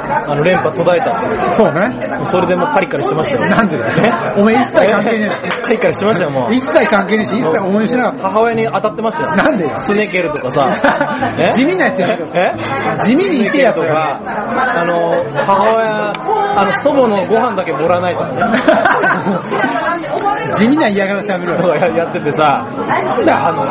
[0.08, 1.50] あの連覇途絶えたっていう。
[1.56, 2.26] そうね。
[2.26, 3.50] それでもうカリカリしてましたよ。
[3.50, 3.94] なんでだよ。
[4.38, 5.30] お前一切関係ね
[5.64, 6.56] カリカリしてましたよ、もうえ。。
[6.56, 9.28] 一切関係ねえし、一切思いしなかっ母親に当たってましたよ。
[9.30, 9.36] た。
[9.36, 9.76] なんでよ。
[9.76, 11.52] スネケルとかさ、 え？
[11.52, 13.00] 地味なやつやえ？
[13.02, 15.12] 地味に痛えやつとか、あの、
[15.46, 16.12] 母親、
[16.60, 18.42] あの、祖母のご飯だけもらわないとかね。
[20.54, 21.58] 地味な嫌がらせやめろよ。
[21.62, 23.62] とかややっててさ、なんだあの、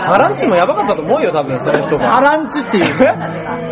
[0.00, 2.08] ハランチもやばかったと思うよ、多分その人が。
[2.16, 2.84] ハランチっていう。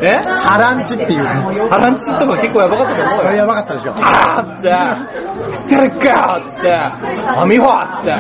[0.03, 0.17] え？
[0.17, 1.25] ハランチっていう。
[1.69, 3.23] ハランチとか結構やばかったと思うよ。
[3.23, 3.95] それやばかったでしょ。
[4.03, 4.71] あーって、
[5.55, 8.13] 食ってるかーっつって、アミファーっつって、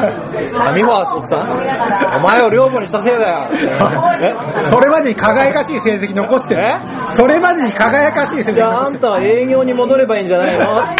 [0.58, 3.48] アミファー奥さん、お前を寮母にしたせいだよ
[4.20, 4.34] え？
[4.68, 7.10] それまでに輝かしい成績残してるえ？
[7.10, 8.98] それまでに輝かしい成績じゃああ残してる。
[8.98, 10.80] んたは営業に戻ればいいんじゃないの？
[10.82, 10.94] って。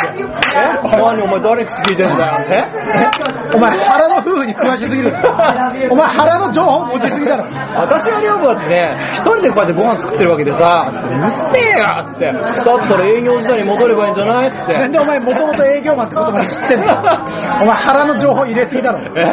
[0.55, 2.45] え何お前誰口聞いてんだよ。
[2.49, 3.04] え？
[3.55, 5.13] お前腹の夫婦に詳しすぎる。
[5.91, 7.45] お前腹の情報持ちすぎだろ。
[7.45, 11.37] 私が寮母だってね、一人でこうやってご飯作ってるわけでさ、つってうっせ
[11.75, 12.43] えよっつって、だっ
[12.89, 14.75] たら営業時代に戻ればいいんじゃないっつって。
[14.75, 16.93] なんでお前もともと営業マンってことまで知ってんの
[17.63, 19.01] お前腹の情報入れすぎだろ。
[19.17, 19.25] え？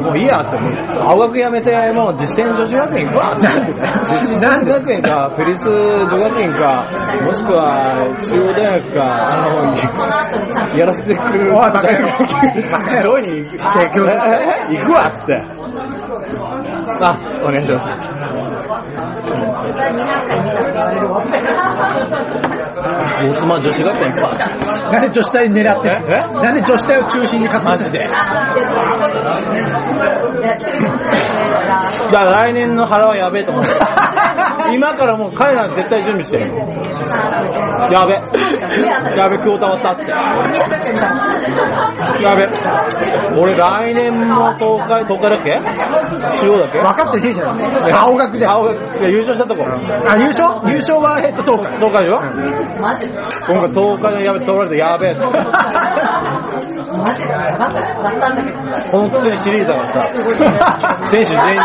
[0.00, 0.58] もういいやっつって、
[1.02, 3.36] 青学やめて、もう実践女子学院か。
[3.36, 6.86] なんでだよ実践女子学院か、フェリス女学院か、
[7.24, 11.50] もしくは中央大学か、あの、やらせてくれる。
[11.50, 12.08] おいバカ野郎
[12.70, 13.58] バカ野郎どうに行くえ
[14.76, 15.34] 行くわっつって。
[17.00, 18.03] あ、お願いします。
[19.74, 19.90] 大
[23.30, 24.28] 妻女子学院か。
[24.90, 25.68] なんで女子大狙ってんの
[26.08, 26.10] え
[26.42, 28.14] なんで女子大を中心に活動してんの
[32.08, 33.64] じゃあ来年の腹はやべえと思う。
[34.74, 36.52] 今からもう彼ら絶対準備してる。
[37.92, 38.14] やべ。
[39.16, 40.10] やべ、今日たまったって。
[40.10, 40.16] や
[42.34, 42.48] べ。
[43.40, 45.60] 俺来年も東海、東海だっけ？
[46.38, 46.78] 中央だっけ？
[46.78, 47.48] 分かってねえじゃん。
[47.94, 48.46] 青学で。
[48.46, 48.76] 青学
[49.08, 49.64] 優勝したとこ。
[49.64, 50.60] あ、優勝？
[50.68, 51.78] 優勝は、えっと、東海。
[51.78, 52.16] 東海でしょ？
[53.46, 55.20] 今回東海でやべ、取られてやべえって。
[58.90, 60.08] この薬知り入れたからさ、
[61.06, 61.60] 選手全員に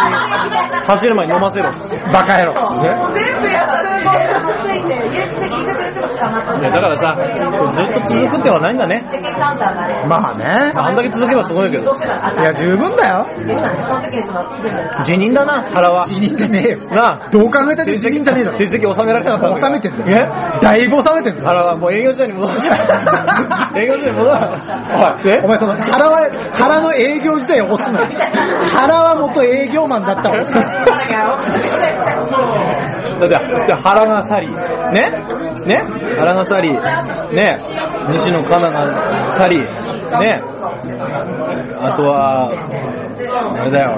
[0.85, 1.71] 走る前に飲ませろ。
[2.13, 2.53] バカ野郎。
[2.81, 2.98] いや
[6.69, 7.21] だからさ、ず
[7.83, 9.05] っと続くってのはないんだね。
[10.07, 10.71] まあね。
[10.75, 11.93] あんだけ続けばすごいけど。
[11.93, 11.97] い
[12.43, 13.27] や、十分だよ。
[15.03, 16.05] 辞任だな、原は。
[16.05, 16.79] 辞任じゃねえよ。
[16.91, 17.29] なあ。
[17.29, 18.57] どう考えたって辞任じゃねえだろ。
[18.57, 20.27] 成績収められなかった収めてんだよ。
[20.61, 21.47] だいぶ収めてんだよ。
[21.47, 22.53] 原はもう営業時代に戻る。
[23.79, 24.35] 営業時代に戻る。
[24.35, 24.37] お
[25.29, 28.05] い、お前その、原は、原の営業時代を押すなよ。
[28.73, 30.63] 原は元営業マンだったら押すな。
[33.27, 35.11] だって、で原が去り、ね？
[35.65, 35.81] ね？
[36.17, 36.71] 腹が去り、
[37.31, 37.57] ね？
[38.11, 39.57] 西野カナが去り、
[40.19, 40.41] ね？
[41.81, 43.97] あとは、あれだよ、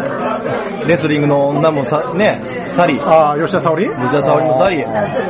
[0.88, 3.90] レスリングの女もさ、ね、去り、ああ、吉田沙保里？
[4.04, 4.78] 吉田沙保里も去り、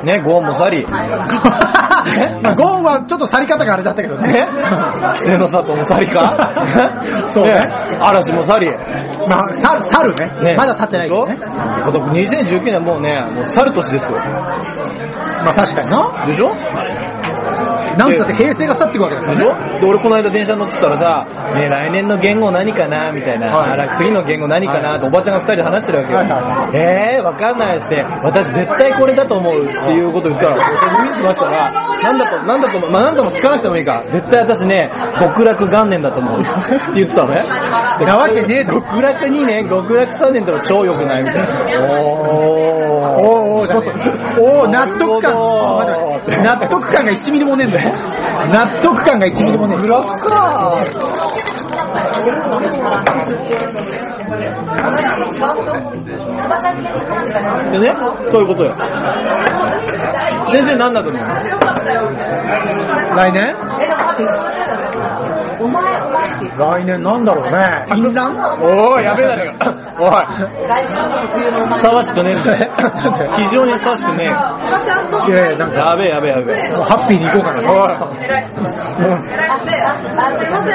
[0.06, 4.32] ね、ゴーンも去り、 まあ、ゴーンはちょっと去り方があれだったけどね。
[4.34, 4.48] ね。
[4.52, 6.34] 稀勢の里も去りか？
[7.28, 7.70] そうね。
[8.00, 8.76] 嵐も去り、
[9.28, 10.32] まあ、去る、去るね。
[10.44, 10.56] ね。
[10.58, 11.36] まだ去ってないけどね。
[11.36, 11.62] でしょ？
[11.62, 14.18] あと2019年はもうね、もう去る年ですよ。
[14.18, 16.24] まあ確かにな。
[16.26, 16.50] でしょ？
[17.98, 19.46] なんつって平成が去っていくわけだからね。
[19.46, 19.80] ょ？
[19.80, 26.18] で、俺この間電車乗ってたらさ、ねえ来年の言語何かなみたいな、はいあら次の言語何かなっておばちゃんが二人で話してるわけよ。
[26.20, 28.04] はいはえー、わかんないですね。
[28.24, 34.04] 私絶対これだと思うっていうこと言ったら、それ耳しましたら、なんだと、なんだとまあなんとも聞かなくてもいいか。
[34.10, 36.40] 絶対私ね、極楽元年だと思う。
[36.40, 36.50] って
[36.94, 37.44] 言ってたのね。
[38.06, 41.84] なわけねえ極楽2年、極楽3年とか超良くないみたいな。
[41.84, 42.81] おー。
[43.22, 45.34] おーおーじゃねえおー納得感。
[46.44, 47.94] 納得感が1ミリもねえんだよ。
[48.50, 49.98] 納得感が1ミリもねえんだよ。
[55.22, 55.82] 極楽か
[57.72, 57.96] でね、
[58.32, 58.76] そういうことよ。
[60.52, 61.22] 全然なんだと思う。
[63.16, 63.56] 来年？
[66.58, 67.86] 来年なんだろうね。
[67.96, 69.58] 淫乱おー、やべえだね。
[69.58, 69.74] か。
[70.00, 70.26] おい。
[71.72, 72.58] ふさわしくねえんだ。
[72.58, 72.72] よ。
[73.38, 74.28] 非常にふさわしくねえ。
[74.28, 74.34] よ。
[75.28, 76.72] いやいや、なんか、やべえやべえやべえ。
[76.72, 77.62] もうハッピーに行こうかな。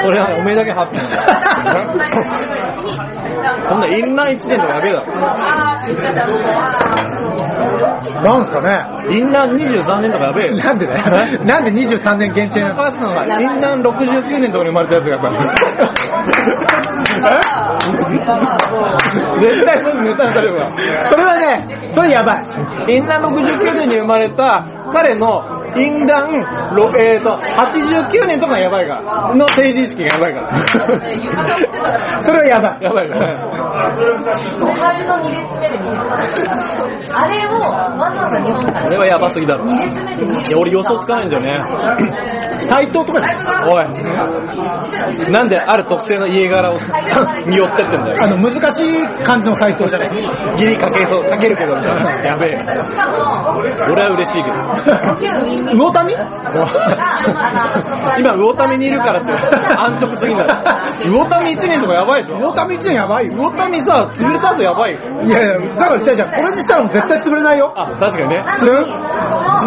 [0.05, 2.23] 俺はおめえだけハッピーなんだよ。
[3.65, 5.07] そんな淫乱1年とかやべえだろ。
[8.23, 10.57] なんすかね淫乱23年とかやべえよ。
[10.57, 11.43] なんでだよ。
[11.43, 15.35] なんで23年限定なの高橋さんが淫乱69年とかに生まれたやつがやっぱり。
[19.39, 20.71] 絶対そういうネタにされるわ。
[21.03, 22.39] それはね、それやばい。
[22.95, 26.27] インナー69年に生まれた彼の淫乱、
[26.75, 29.35] ろえーと、89年とかやばいから。
[29.35, 32.21] の成人式がやばいから。
[32.23, 32.83] それはやばい。
[32.83, 33.15] やばいの
[35.17, 35.87] 2列目で見。
[35.89, 39.65] あれをわざわざ日本からこれはやばすぎだろ。
[39.65, 41.59] 2列目で見ていや、俺予想つかないんだよね。
[42.61, 43.71] 斎藤とかじゃない？
[43.71, 45.31] おい。
[45.31, 46.77] なんである特定の家柄を
[47.47, 48.15] に寄ってってんだよ。
[48.21, 50.09] あの、難しい感じの斎藤じゃない？
[50.55, 52.11] ギリかけそう、かけるけどみたいな。
[52.25, 52.83] やべえ。
[52.83, 53.71] しかも、俺
[54.03, 54.57] は嬉しいけど。
[55.63, 56.17] 魚民？
[58.19, 60.55] 今、魚民にいるからって安直すぎんだろ。
[61.11, 62.37] 魚民1年とかやばいでしょ？
[62.53, 63.33] 魚民一年やばいよ。
[63.55, 64.99] 魚民さ、潰れた後やばいよ。
[65.25, 67.73] いやいや、だから、じゃあじゃあこれにしたら絶対潰れないよ。
[67.75, 68.43] あ、確かにね。
[68.59, 68.73] それ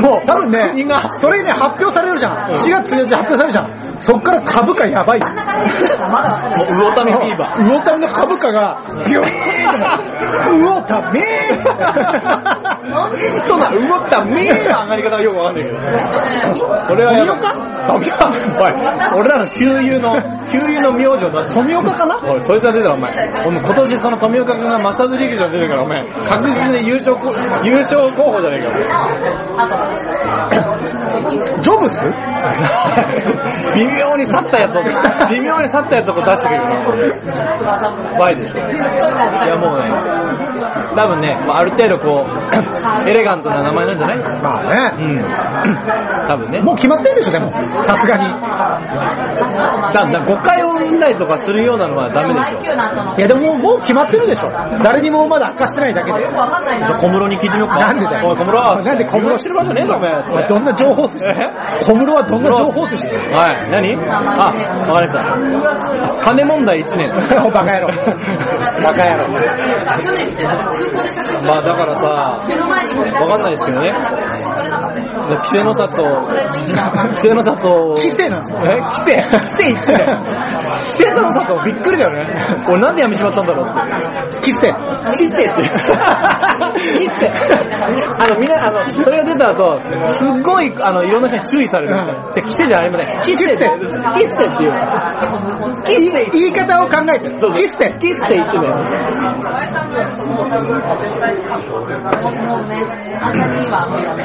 [0.01, 0.73] もう多分ね
[1.15, 2.33] それね、発表されるじゃん。
[2.53, 3.71] 4月1日発表されるじゃん。
[4.01, 7.65] そっから株価やばいう魚民フィーバー。
[7.65, 11.23] 魚民の株価が、ビョーン魚民
[13.45, 15.79] そんな、魚ったみーの上がり方はよくわかんないけど。
[15.81, 17.41] それはやばい。
[17.87, 18.29] 富岡？
[18.61, 18.73] おい、
[19.21, 20.17] 俺らの旧友の、
[20.51, 21.55] 旧友の名字を出す。
[21.55, 23.13] 富岡かなおい、そいつが出たらお前。
[23.47, 27.35] お前今年その富岡君がマスターズ陸上に出てるからお前、確実に優勝こ、
[27.65, 28.71] 優勝候補じゃないか。
[31.61, 32.09] ジョブス？
[33.75, 34.83] 微妙に去ったやつを、
[35.31, 37.31] 微妙に去ったやつを出してくるか
[37.77, 38.19] ら。
[38.19, 38.61] バイでしょ。
[38.61, 38.63] い
[39.49, 39.91] やもうね、
[40.97, 42.31] 多分ね、まあある程度こう、
[43.09, 44.19] エレガントな名前なんじゃない？
[44.43, 44.93] まあね。
[44.99, 46.27] うん。
[46.29, 46.61] 多分ね。
[46.63, 47.51] もう決まってんでしょ、でも。
[47.51, 48.25] さすがに。
[49.93, 52.59] だだ誤解を生んだりとかするようなのはダメでしょ。
[53.17, 54.51] いやでももう決まってるでしょ。
[54.83, 56.21] 誰にもまだ明かしてないだけで。
[56.21, 57.79] じゃあ小室に聞いてみようか。
[57.79, 58.85] なんでだよおい小室。
[58.85, 59.95] なんで小室してる場所ねえぞ。
[59.97, 60.01] お
[60.35, 61.07] 前どんな情報
[61.79, 63.07] 小室はどんな情報筋？
[63.07, 63.71] はい。
[63.71, 63.95] 何？
[64.09, 64.53] あ、
[64.89, 66.25] わかりました。
[66.25, 67.11] 金問題1年。
[67.51, 67.89] バカ野郎。
[68.83, 69.27] バカ野郎。
[69.31, 73.89] 去年って空港で写真まあだからさ、目の前にもいたわかんないですけどね。
[73.89, 75.87] 撮れなかったよ稀勢の里、
[77.13, 78.59] それの里、規制なんですよ。
[78.65, 78.81] え？
[78.81, 79.17] 規制？
[79.17, 80.07] 規制1年。
[80.07, 82.27] 規制の里、びっくりだよね。
[82.69, 83.81] 俺なんで辞めちまったんだろうって。
[84.53, 84.75] 規制。
[85.19, 85.63] 切ってって。
[86.81, 87.31] 切って。
[87.31, 89.81] あの、みんな、あの、それが出た後、
[90.15, 92.45] すっごい、あの、いろんな人に注意されるんですよ。
[92.47, 93.37] 規制じゃありません。
[93.37, 93.65] 切ってって。
[93.65, 94.73] 切ってっていう。
[95.85, 97.29] 切って言い方を考えて。
[97.39, 97.77] そうそう規制。
[97.79, 98.67] 切って言ってね。
[98.67, 99.95] 河合さんも
[100.37, 101.41] もう絶対も
[102.59, 102.77] うね
[103.21, 104.23] あんなには無理だか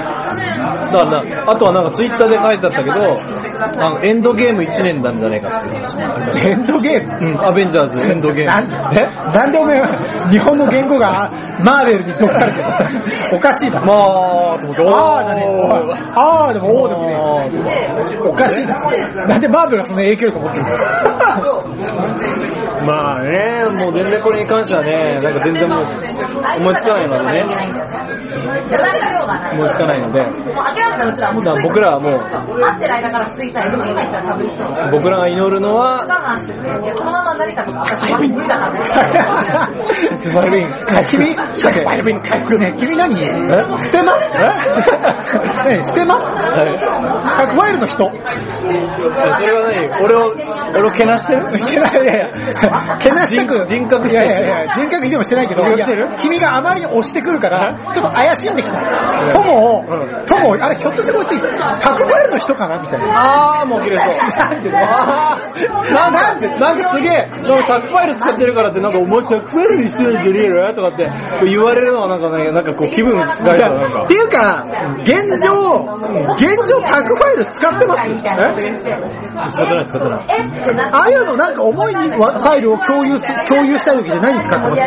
[0.91, 3.19] らな、あとはなんかツイッターで書いてあったけど、
[3.83, 6.49] あの、エンドゲーム1年なんじゃないかっていう話もありました。
[6.49, 7.27] エンドゲーム？
[7.27, 8.47] うん、アベンジャーズエンドゲーム。
[8.47, 8.65] なん
[8.97, 9.05] え？
[9.33, 9.83] なんでおめえ、
[10.29, 11.31] 日本の言語が
[11.63, 12.44] マーベルに毒されてる
[13.33, 13.85] おかしいだろ。
[13.87, 13.93] ま
[14.55, 15.95] あ、と思って、あーじゃねえよ。
[16.15, 17.49] あーでもおーでもねえよ。
[18.29, 18.91] おかしいだろ。
[19.27, 20.69] なんでマーベルがその影響力を持ってるの？
[22.85, 25.85] まあね、もう全然これに関してはね、なんか全然もう
[26.59, 27.43] 思いつかないのでね、
[29.55, 32.11] 思いつかないので、もう諦めたうちらはもうだから僕らはもう、
[32.59, 38.79] 待ってる間から吸いたいでも今言ったら多分そう僕らが祈るのは、我慢してていやこのまま成田とか私は無理だからね
[40.35, 40.67] バイルビン、
[41.09, 42.03] 君、ちょっとバイン
[42.57, 43.15] ね、君何？
[43.77, 44.13] ステマ
[45.67, 45.83] え？
[45.83, 46.75] ステマはい。
[47.49, 48.05] 100マイルの人。
[48.05, 48.11] そ
[48.69, 49.89] れは何？
[50.03, 50.33] 俺を、
[50.73, 51.57] 俺をけなしてる？
[51.57, 52.29] いやいやいや、
[52.99, 53.65] けなしたく。
[53.65, 54.25] 人人格してる。
[54.25, 55.63] いやいやいや、人格でもしてないけど、
[56.17, 58.81] 君があまりに押してくるから、ちょっと怪しんできた。
[59.31, 59.83] 友をう
[60.21, 62.81] ん、友を、あれひょっとしてこいつ、100マイルの人かな？
[62.81, 63.59] みたいな。
[63.59, 64.15] あー、もう切れそう。
[64.17, 64.69] なんで？
[65.95, 71.09] なんで、なんかすげえ、なんか100ファイル使ってるからって、なんかお前100ファイルにしてるんじゃねえよとかって
[71.45, 74.13] 言われるのはなんかね、なんかこう気分が害さ、なんかって。
[74.13, 74.65] いうか、
[75.01, 75.51] 現状、
[76.33, 78.13] 現状タグファイル使ってます？
[78.13, 78.83] みたいなこと言って
[79.51, 80.25] 使ってない使ってない。
[80.91, 84.81] ああいうのなんか重いにファイルを共有す、共有したい時で何使ってます？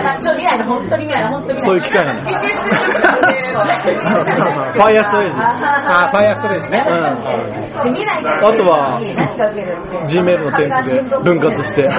[1.64, 2.30] そういう機会なの救急
[2.76, 2.94] 室で
[4.74, 5.34] ファイアストレージ。
[5.38, 6.84] あー、ファイアストレージね。
[6.88, 8.98] あとは
[10.06, 11.90] Gmail の添付で分割して、 分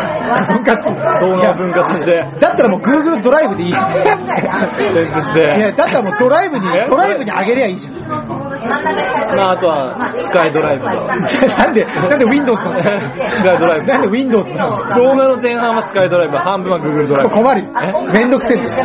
[0.63, 0.79] 割。
[1.21, 3.91] 動画を分割して、だったらもう Google ドライブでいいじゃん。
[4.75, 8.48] 添付しいや、て、だったらもうドライブにえ、ドライブにあげりゃいいじゃん。
[8.67, 10.89] まああとはスカイドライブと。
[11.57, 13.85] なんで、なんで Windows なんですかスカイドライブ。
[13.87, 17.29] なんで Windows なんですか動画の前半はスカイドライブ、 半分は Google ドライブ。
[17.31, 17.69] 困るよ。
[18.11, 18.83] めんどくせえんだよ。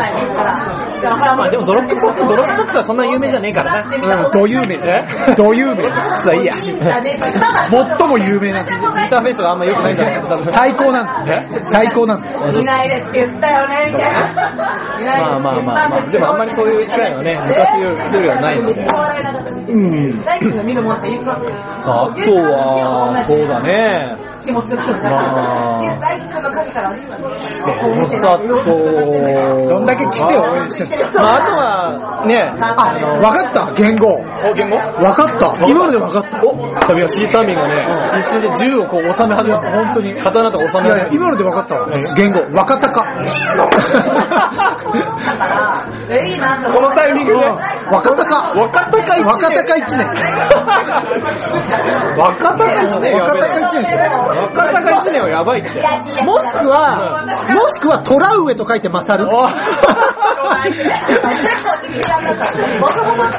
[1.04, 4.24] まあでもドロップボックス、ドロップボックスはそんな有名じゃねえからな。
[4.24, 5.04] うん、ど有名え？
[5.36, 5.82] ど有名
[6.18, 6.52] さあいいや。
[7.70, 8.60] も最も有名な。
[8.60, 11.48] インターフェースがあんま良くないんじゃな最高なんだよ。
[11.64, 12.40] 最高なんだよ。
[12.46, 14.34] いないでって言ったよね、みたいな。
[15.04, 18.84] まあまあまあまあ、でもあんまりそういう機会がね、昔よりはないので。
[19.68, 20.24] うん。
[20.24, 24.16] 大輝が見るものって言うかあとは、そうだね。
[24.44, 25.78] 気持ちがあるかまら。
[25.78, 26.90] あいや大輝くんの影から
[27.34, 29.66] コンサート。
[29.66, 32.64] どんだけ規制を応援してんのまああとは、ね、あ、
[33.20, 34.14] わかった言語。
[34.14, 36.40] お、言語わかった今のでわかった。
[36.44, 36.54] お、
[36.86, 37.88] 旅はシーサーミンがね、
[38.20, 39.70] 一瞬で銃をこう収め始めた。
[39.70, 40.14] 本当に。
[40.14, 41.14] 刀とか収いやいや、め。
[41.16, 41.88] 今のでわかったわ。
[42.16, 42.40] 言語。
[42.52, 42.88] 若鷹。
[42.88, 43.02] だ
[45.36, 46.80] から、えいいなとこ。
[46.80, 47.46] のタイミングで。
[47.46, 48.54] 若鷹。
[48.54, 49.24] 若鷹一年。
[49.26, 50.06] 若鷹一年。
[52.18, 54.00] 若鷹一年やべえ若鷹一年ですよ
[54.42, 55.68] 若鷹一年はやばいって。
[56.24, 59.28] もしくは、もしくはトラウエと書いて勝る。
[59.30, 59.48] お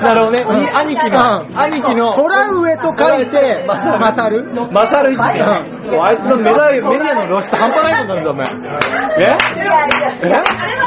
[0.01, 0.43] なるほどね。
[0.45, 4.53] に兄貴の、うん兄貴の、トラウエと書いて勝る。
[4.71, 5.43] マサル一年。
[5.97, 8.45] おあいつのメダル、メディアの露出半端ないことなんだ、お前。
[9.19, 9.23] え？
[9.23, 9.37] え？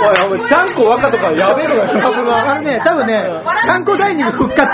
[0.00, 2.52] おい、お前、ちゃんこ若とかやべえのよ、比較が。
[2.52, 3.30] あのね、多分ね、
[3.62, 4.68] ちゃんこダイニング復活。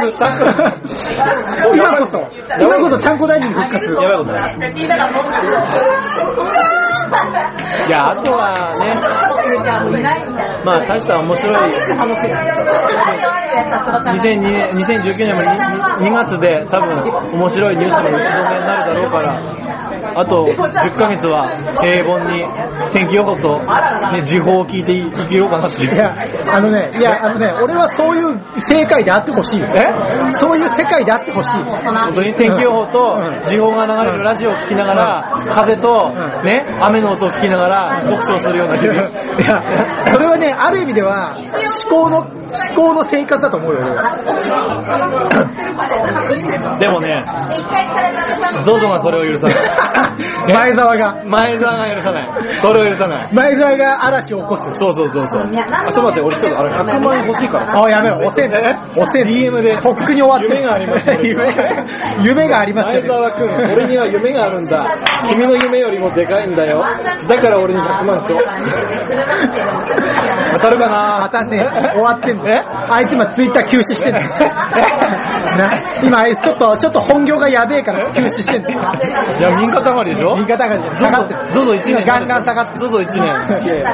[1.75, 2.19] 今こそ、
[2.59, 3.93] 今こそちゃんこダイニング復活。
[3.93, 4.57] やばいことない。
[7.87, 8.95] いや、あとはね、
[10.65, 11.55] まあ、大した面白い、
[14.15, 16.99] 2002年、2019年も 2, 月で多分
[17.33, 19.41] 面白いニュースの打ち止めになるだろうから、
[20.17, 21.51] あと10ヶ月は
[21.83, 22.45] 平凡に
[22.93, 23.61] 天気予報と、
[24.13, 25.95] ね、時報を聞いていけようかなっていう。
[25.95, 26.15] いや、
[26.53, 29.69] あのね、いや、あのね、俺はそういう正解であってほしいよ。
[29.75, 30.31] え？
[30.31, 31.63] そういう世界であってほしい。
[31.63, 39.01] 本当に天気予報とうん時報が流れるラジオを聞きながら、風とうんね、雨の音を聞きながら読書をするような日々。
[39.01, 39.03] い
[39.45, 41.37] や、それはね、ある意味では、
[41.89, 44.19] 思考の、思考の生活だと思うよ、俺は。
[46.79, 47.25] でもね、
[48.65, 49.57] ゾゾがそれを許さない。
[50.53, 52.29] 前澤が、前澤が許さない。
[52.61, 53.29] それを許さない。
[53.33, 54.63] 前澤が嵐を起こす。
[54.73, 55.41] そうそうそうそう。
[55.41, 57.83] あ、ちょっと待って、俺ちょっとあれ100万円欲しいからさ。
[57.83, 58.53] あ、やめろ、押せん。
[58.53, 58.77] え？
[58.97, 59.27] 押せん。
[59.27, 60.55] DM でとっくに終わってる。
[60.57, 61.53] 夢があります 夢が、
[62.23, 64.85] 夢があります前澤君、俺には夢があるんだ。
[65.29, 66.85] 君の夢よりもでかいんだよ。
[67.29, 68.37] だから俺に100万ちょ。
[70.53, 71.19] 当たるかな？
[71.21, 72.45] またね、終わってんの？
[72.95, 74.21] あいつ今ツイッター休止してんの？
[75.55, 75.71] な
[76.03, 78.71] 今あいつちょっと、ちょっと本業がやべえから休止してんの？
[78.71, 78.75] い
[79.41, 80.37] や、右肩上がりでしょ？
[80.37, 82.05] 右肩上がりじゃん下がってるゾゾ1年。
[82.05, 83.65] ガンガン下がってるゾゾ1年。
[83.65, 83.85] いやいや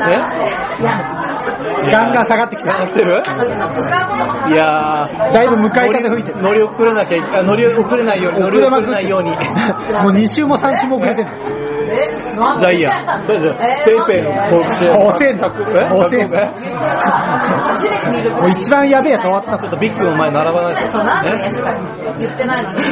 [1.86, 1.90] え？
[1.90, 3.12] ガンガン下がってきてなってる？
[3.12, 5.32] いやー。
[5.32, 6.42] だいぶ向かい風吹いてる。
[6.42, 9.30] 乗り遅れなきゃ乗り遅れないように、乗り遅れないように。
[10.02, 11.32] もう2週も3週も遅れてんの。
[12.56, 12.90] じゃあいいや。
[13.26, 13.50] とりあえず、
[13.84, 14.88] ペイペイの登録して。
[14.90, 15.50] 押せんのえ？
[15.90, 16.50] 押せんのえ
[18.38, 20.98] もう一番やべえやつ終わったちょっとビッグの前並ばないと。
[20.98, 21.38] なんでね
[22.18, 22.78] 言ってないのに。
[22.78, 22.82] い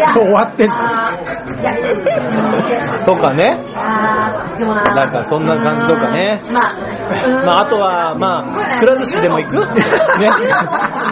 [0.00, 0.76] や、終わってんの。
[3.04, 3.58] とかね。
[3.76, 6.40] あーでもな、なんかそんな感じとかね。
[6.50, 7.05] まあ、
[7.46, 9.56] まああとは、まあ、くら寿司でも行く？
[10.18, 10.30] ね。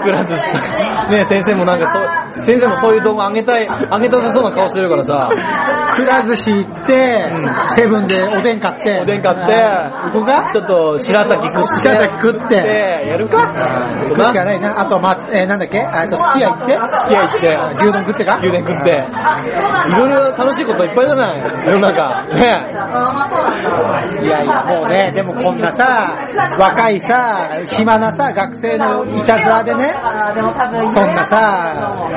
[0.02, 1.10] くら寿司。
[1.10, 5.28] ね先生もなんかそう、先生もそういう動画上げたい、上げたさそうな顔してるからさ、
[5.96, 7.32] くら寿司行って、
[7.74, 9.66] セブンでおでん買って、おでん買って、
[10.12, 12.54] ここがちょっと白滝食って、白滝食って。
[12.62, 13.38] でやるか？
[14.08, 14.80] 行くしかないな。
[14.80, 15.80] あと、ま、えーなんだっけ？
[15.82, 17.56] あと、すき家行って、すき家行って。
[17.56, 18.38] あ牛丼食ってか？
[18.40, 18.90] 牛丼食って。
[19.88, 21.36] いろいろ楽しいこといっぱいじゃない
[21.66, 22.22] 世の中。
[22.34, 22.74] ね。
[24.20, 25.83] いやいや、もうね、でもこんなさ、
[26.58, 32.08] 若いさ、暇なさ、学生のいたずらでね、あーでも多分、そんなさ、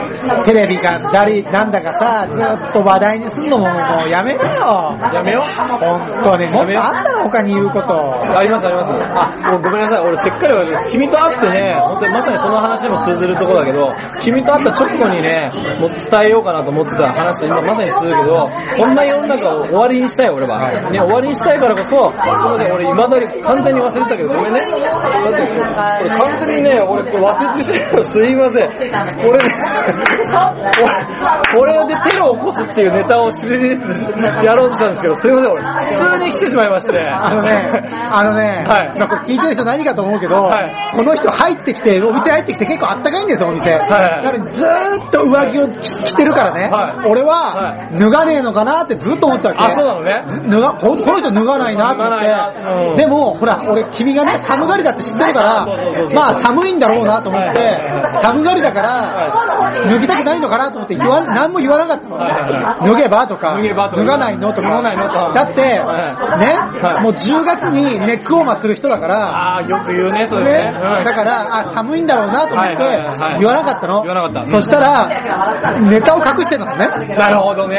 [0.43, 4.97] テレビが誰、なんだかさ、ずっと話題にすんのももうやめろよ。
[5.13, 5.41] やめよ
[5.79, 8.37] 本当に、もっとあったら他に言うこと。
[8.37, 8.93] ありますあります。
[8.93, 9.99] あ、ごめんなさい。
[9.99, 15.49] 俺せっかりは君と会ってね、本当にまさにその話にも通ずるところだけど、君と会った直後にね、
[15.79, 20.71] もう伝えようかなと思ってた話、今まさに通るけど、こんな世の中を終わりにしたい俺は。
[20.91, 24.61] ね、終わりにしたいからこそ、すいません、俺未だに完全に忘れてたけど、ごめんね。
[24.61, 25.53] だって、
[26.01, 28.03] 俺完全にね、俺これ忘れてたよ。
[28.03, 28.69] すいません。
[28.69, 29.39] これ、
[31.57, 33.71] これでテロを起こすっていうネタを知り
[34.43, 36.97] やろうとしたんですけど、すいません、俺、普通に来てしまいまして。
[36.99, 43.69] あのね、あのね、はいまあこれ聞いてる人何かと思うけど、はいこの人入ってきて、お店入ってきて結構あったかいんですよ、お店。
[43.69, 49.63] いだからずーっと上着を着着てるからね、はい俺はは脱がねえのかなってずっと思ってたわけ。
[49.63, 50.23] あ、そうなのね。
[50.47, 55.65] 脱がここの人脱がないなと思っ脱がないなうんて、でも、ほら、俺、君がね、寒がりだって知ってるから、
[56.13, 62.17] まあ、寒いんだろうなと思っては、寒がりだから、脱ぎたくないのかなと思って、言わ、何も言わなかったの。
[62.17, 64.81] 脱げばとか、脱げば脱がないのとか。
[65.33, 70.71] だって、ねはい、もう10月にネックウォーマーする人だから、ああ、よく言うね、それね
[71.03, 72.75] だから、あ、寒いんだろうなと思って
[73.37, 74.03] 言わなかったの。
[74.03, 75.07] 言わなかったそしたら、
[75.81, 76.87] ネタを隠してたのね。
[77.15, 77.77] なるほどね。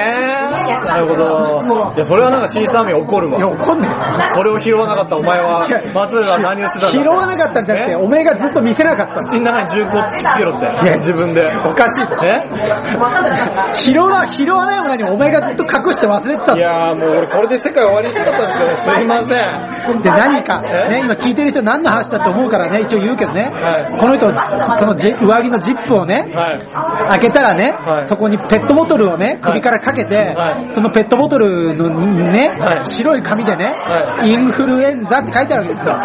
[0.86, 1.92] なるほど。
[1.94, 3.52] いや、それはなんか C サー怒るいや、わ。
[3.52, 3.98] 怒んねえよ。
[4.34, 7.96] それを拾わなかったお前は、松浦は何をしてた拾わなかったんじゃなくて、え？
[7.96, 9.22] おめえがずっと見せなかったの。
[9.28, 10.66] 口の中に銃口突きつけろって。
[10.84, 11.46] いや自分で。
[11.66, 12.06] おかしい。
[12.26, 16.58] え拾わ、拾わないものにお前がずっと隠して忘れてたの？
[16.58, 20.02] いやーもう俺これで世界終わりにしたかったんですけど、すいません。
[20.02, 20.88] で、何か、え？
[20.88, 24.30] ね、今聞いてる人何の話だと思うからね、一応言うけどね、はいこの人、
[24.78, 27.08] そのジ上着のジップをね、はい。
[27.08, 35.96] 開けたらね、はいそこにペットボトルをね、首からかけて、はいそのペットボトルのね、はい白い紙でね、はインフルエンザって書いてあるわけですよ。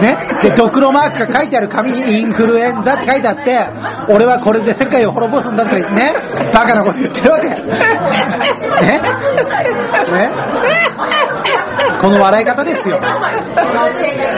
[0.00, 0.16] ね？
[0.42, 6.14] で、ドクロマークが書いてある紙にインフルエンザって書いてあって、俺はこれで世界を滅ぼすんだとか言ってね、
[6.52, 7.48] バカなこと言ってるわけ。
[7.50, 7.56] ね？
[10.10, 10.30] ね？
[12.00, 12.98] この笑い方ですよ。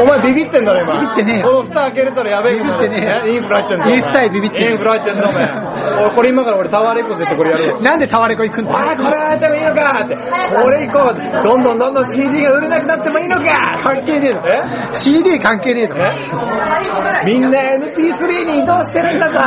[0.01, 1.01] お前ビビってんだろ今。
[1.01, 6.03] ビビってねえよこの蓋開けれたらやべえビビってねえよインフル入ってんだインフライビビってるインフル入ってんだお前。
[6.05, 7.81] 俺これ今から俺タワーレコードでってこれやるよ。
[7.81, 10.17] なんでタワレコ行くんだあーこれやってもいいのかって。
[10.17, 14.43] これ以降、どんどんどんどん CD が売れなくなってもいいのか関係ねえの。
[14.49, 14.61] え
[14.93, 15.97] ？CD 関係ねえの。
[15.97, 17.25] え？
[17.25, 19.41] みんな MP3 に移動してるんだぞ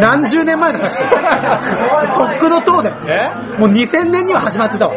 [0.00, 1.12] 何十年前の話だよ。
[2.14, 2.96] とっくの塔だよ。
[3.56, 3.58] え？
[3.58, 4.94] もう2000年には始まってたわ。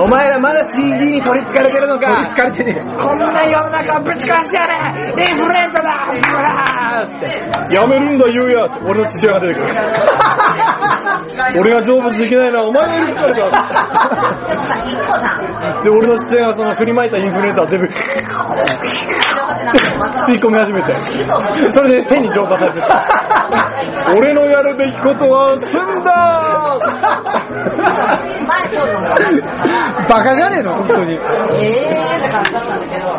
[0.00, 2.06] お前らまだ CD に取り憑かれてるのか？
[2.06, 2.74] 取り憑かれてね。
[2.98, 4.74] こんな世の中をぶち壊してやれ！
[4.76, 6.06] インフルエンザだ！
[6.06, 7.20] ブワーっ
[7.68, 9.66] てやめるんだ言うやって俺の父親が出てくる。
[11.60, 13.50] 俺が成仏できないのはお前のいるからだ。
[15.82, 17.86] で俺の父親がその振りまいたインフルエンザを全部
[20.26, 20.94] 吸い込み始めて。
[21.70, 23.02] それで手に浄化されてた。
[24.16, 26.80] 俺のやるべきことは済んだ。
[30.08, 31.14] バカじゃねえの、本当に。
[31.14, 31.16] い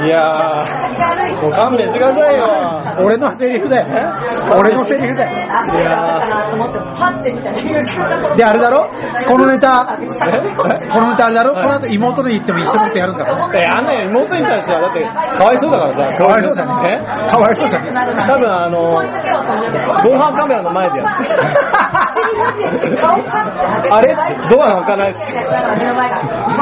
[0.10, 2.96] やーもう勘弁してくださいよ。
[3.04, 4.12] 俺のセリフだよ。
[4.58, 5.32] 俺のセリフだよ。
[8.36, 8.88] で、あれだろ？
[9.28, 11.54] このネタ、このネタあれだろ？
[11.56, 13.50] この後妹に言っても一緒になってやるんだろ？
[13.60, 15.04] え、あんなよ妹に対しては、だって、
[15.38, 16.14] かわいそうだからさ。
[16.26, 17.06] かわいそうだね。
[17.30, 17.92] かわいそうだね。
[18.28, 19.02] 多分あの、
[20.04, 21.30] 防犯カメラの前でやってる。
[23.92, 24.16] あれ？
[24.50, 25.18] ドアが開かないお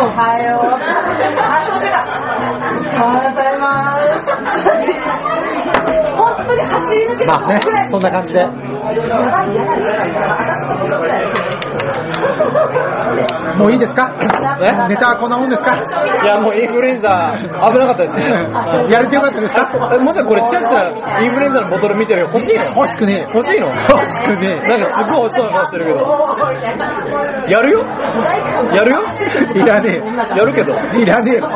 [0.10, 0.66] はよう。
[1.42, 1.96] あ、そうした。
[3.02, 3.64] おはようございま
[4.20, 4.26] す。
[6.16, 7.60] 本当に走り抜けまあね、
[7.90, 8.46] そんな感じで。
[13.58, 14.18] もういいですか？
[14.20, 14.88] え？
[14.90, 15.76] ネタはこんなもんですか？
[15.78, 17.48] いや、もうインフルエンザ、危
[17.80, 18.24] なかったですね。
[18.92, 19.90] やれてよかったですか？
[19.94, 20.90] えもしかこれ、チラチラ
[21.22, 22.22] インフルエンザのボトル見てる？
[22.22, 22.28] よ。
[22.34, 22.64] 欲しいの？
[22.76, 23.68] 欲しくね欲しいの？
[23.68, 23.72] え。
[23.90, 26.00] 欲しくねなんかすごい美味しそうな顔してるけど。
[27.48, 27.86] やるよ？
[28.74, 29.04] やるよ？
[29.56, 29.60] え。
[29.60, 30.02] いらね
[30.36, 30.74] やるけど。
[30.74, 31.02] え。
[31.02, 31.48] いらねえよ。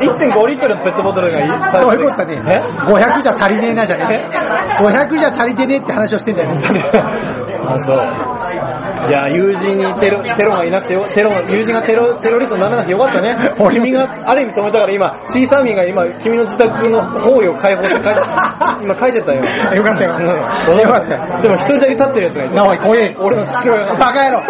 [0.00, 1.48] 1.5リットルのペットボトルがいい？
[1.72, 2.60] そういうことじゃねえ。
[2.84, 4.82] 500じゃ足りねえなじゃねえ。
[4.84, 9.08] 500じゃ足りてねえって話をしてんじゃねあ、そう。
[9.08, 13.54] いや、友人にテロ、テロがいなくてよ、テロ、友人がテロ、テロリストにならなくてよかったね。
[13.70, 18.20] 君が、ある意味止めたから今、シーサーミンが今、君の自宅の方位を解放して書いて、
[18.82, 19.42] 今書いてたよ。
[19.72, 19.76] え。
[19.76, 20.16] よかったよ。
[20.18, 21.42] うんよかったよ。
[21.42, 22.54] でも一人だけ立ってるやつがいた。
[22.54, 23.14] なおい、怖え。
[23.18, 23.96] 俺の父親が。
[23.96, 24.42] バカ野郎。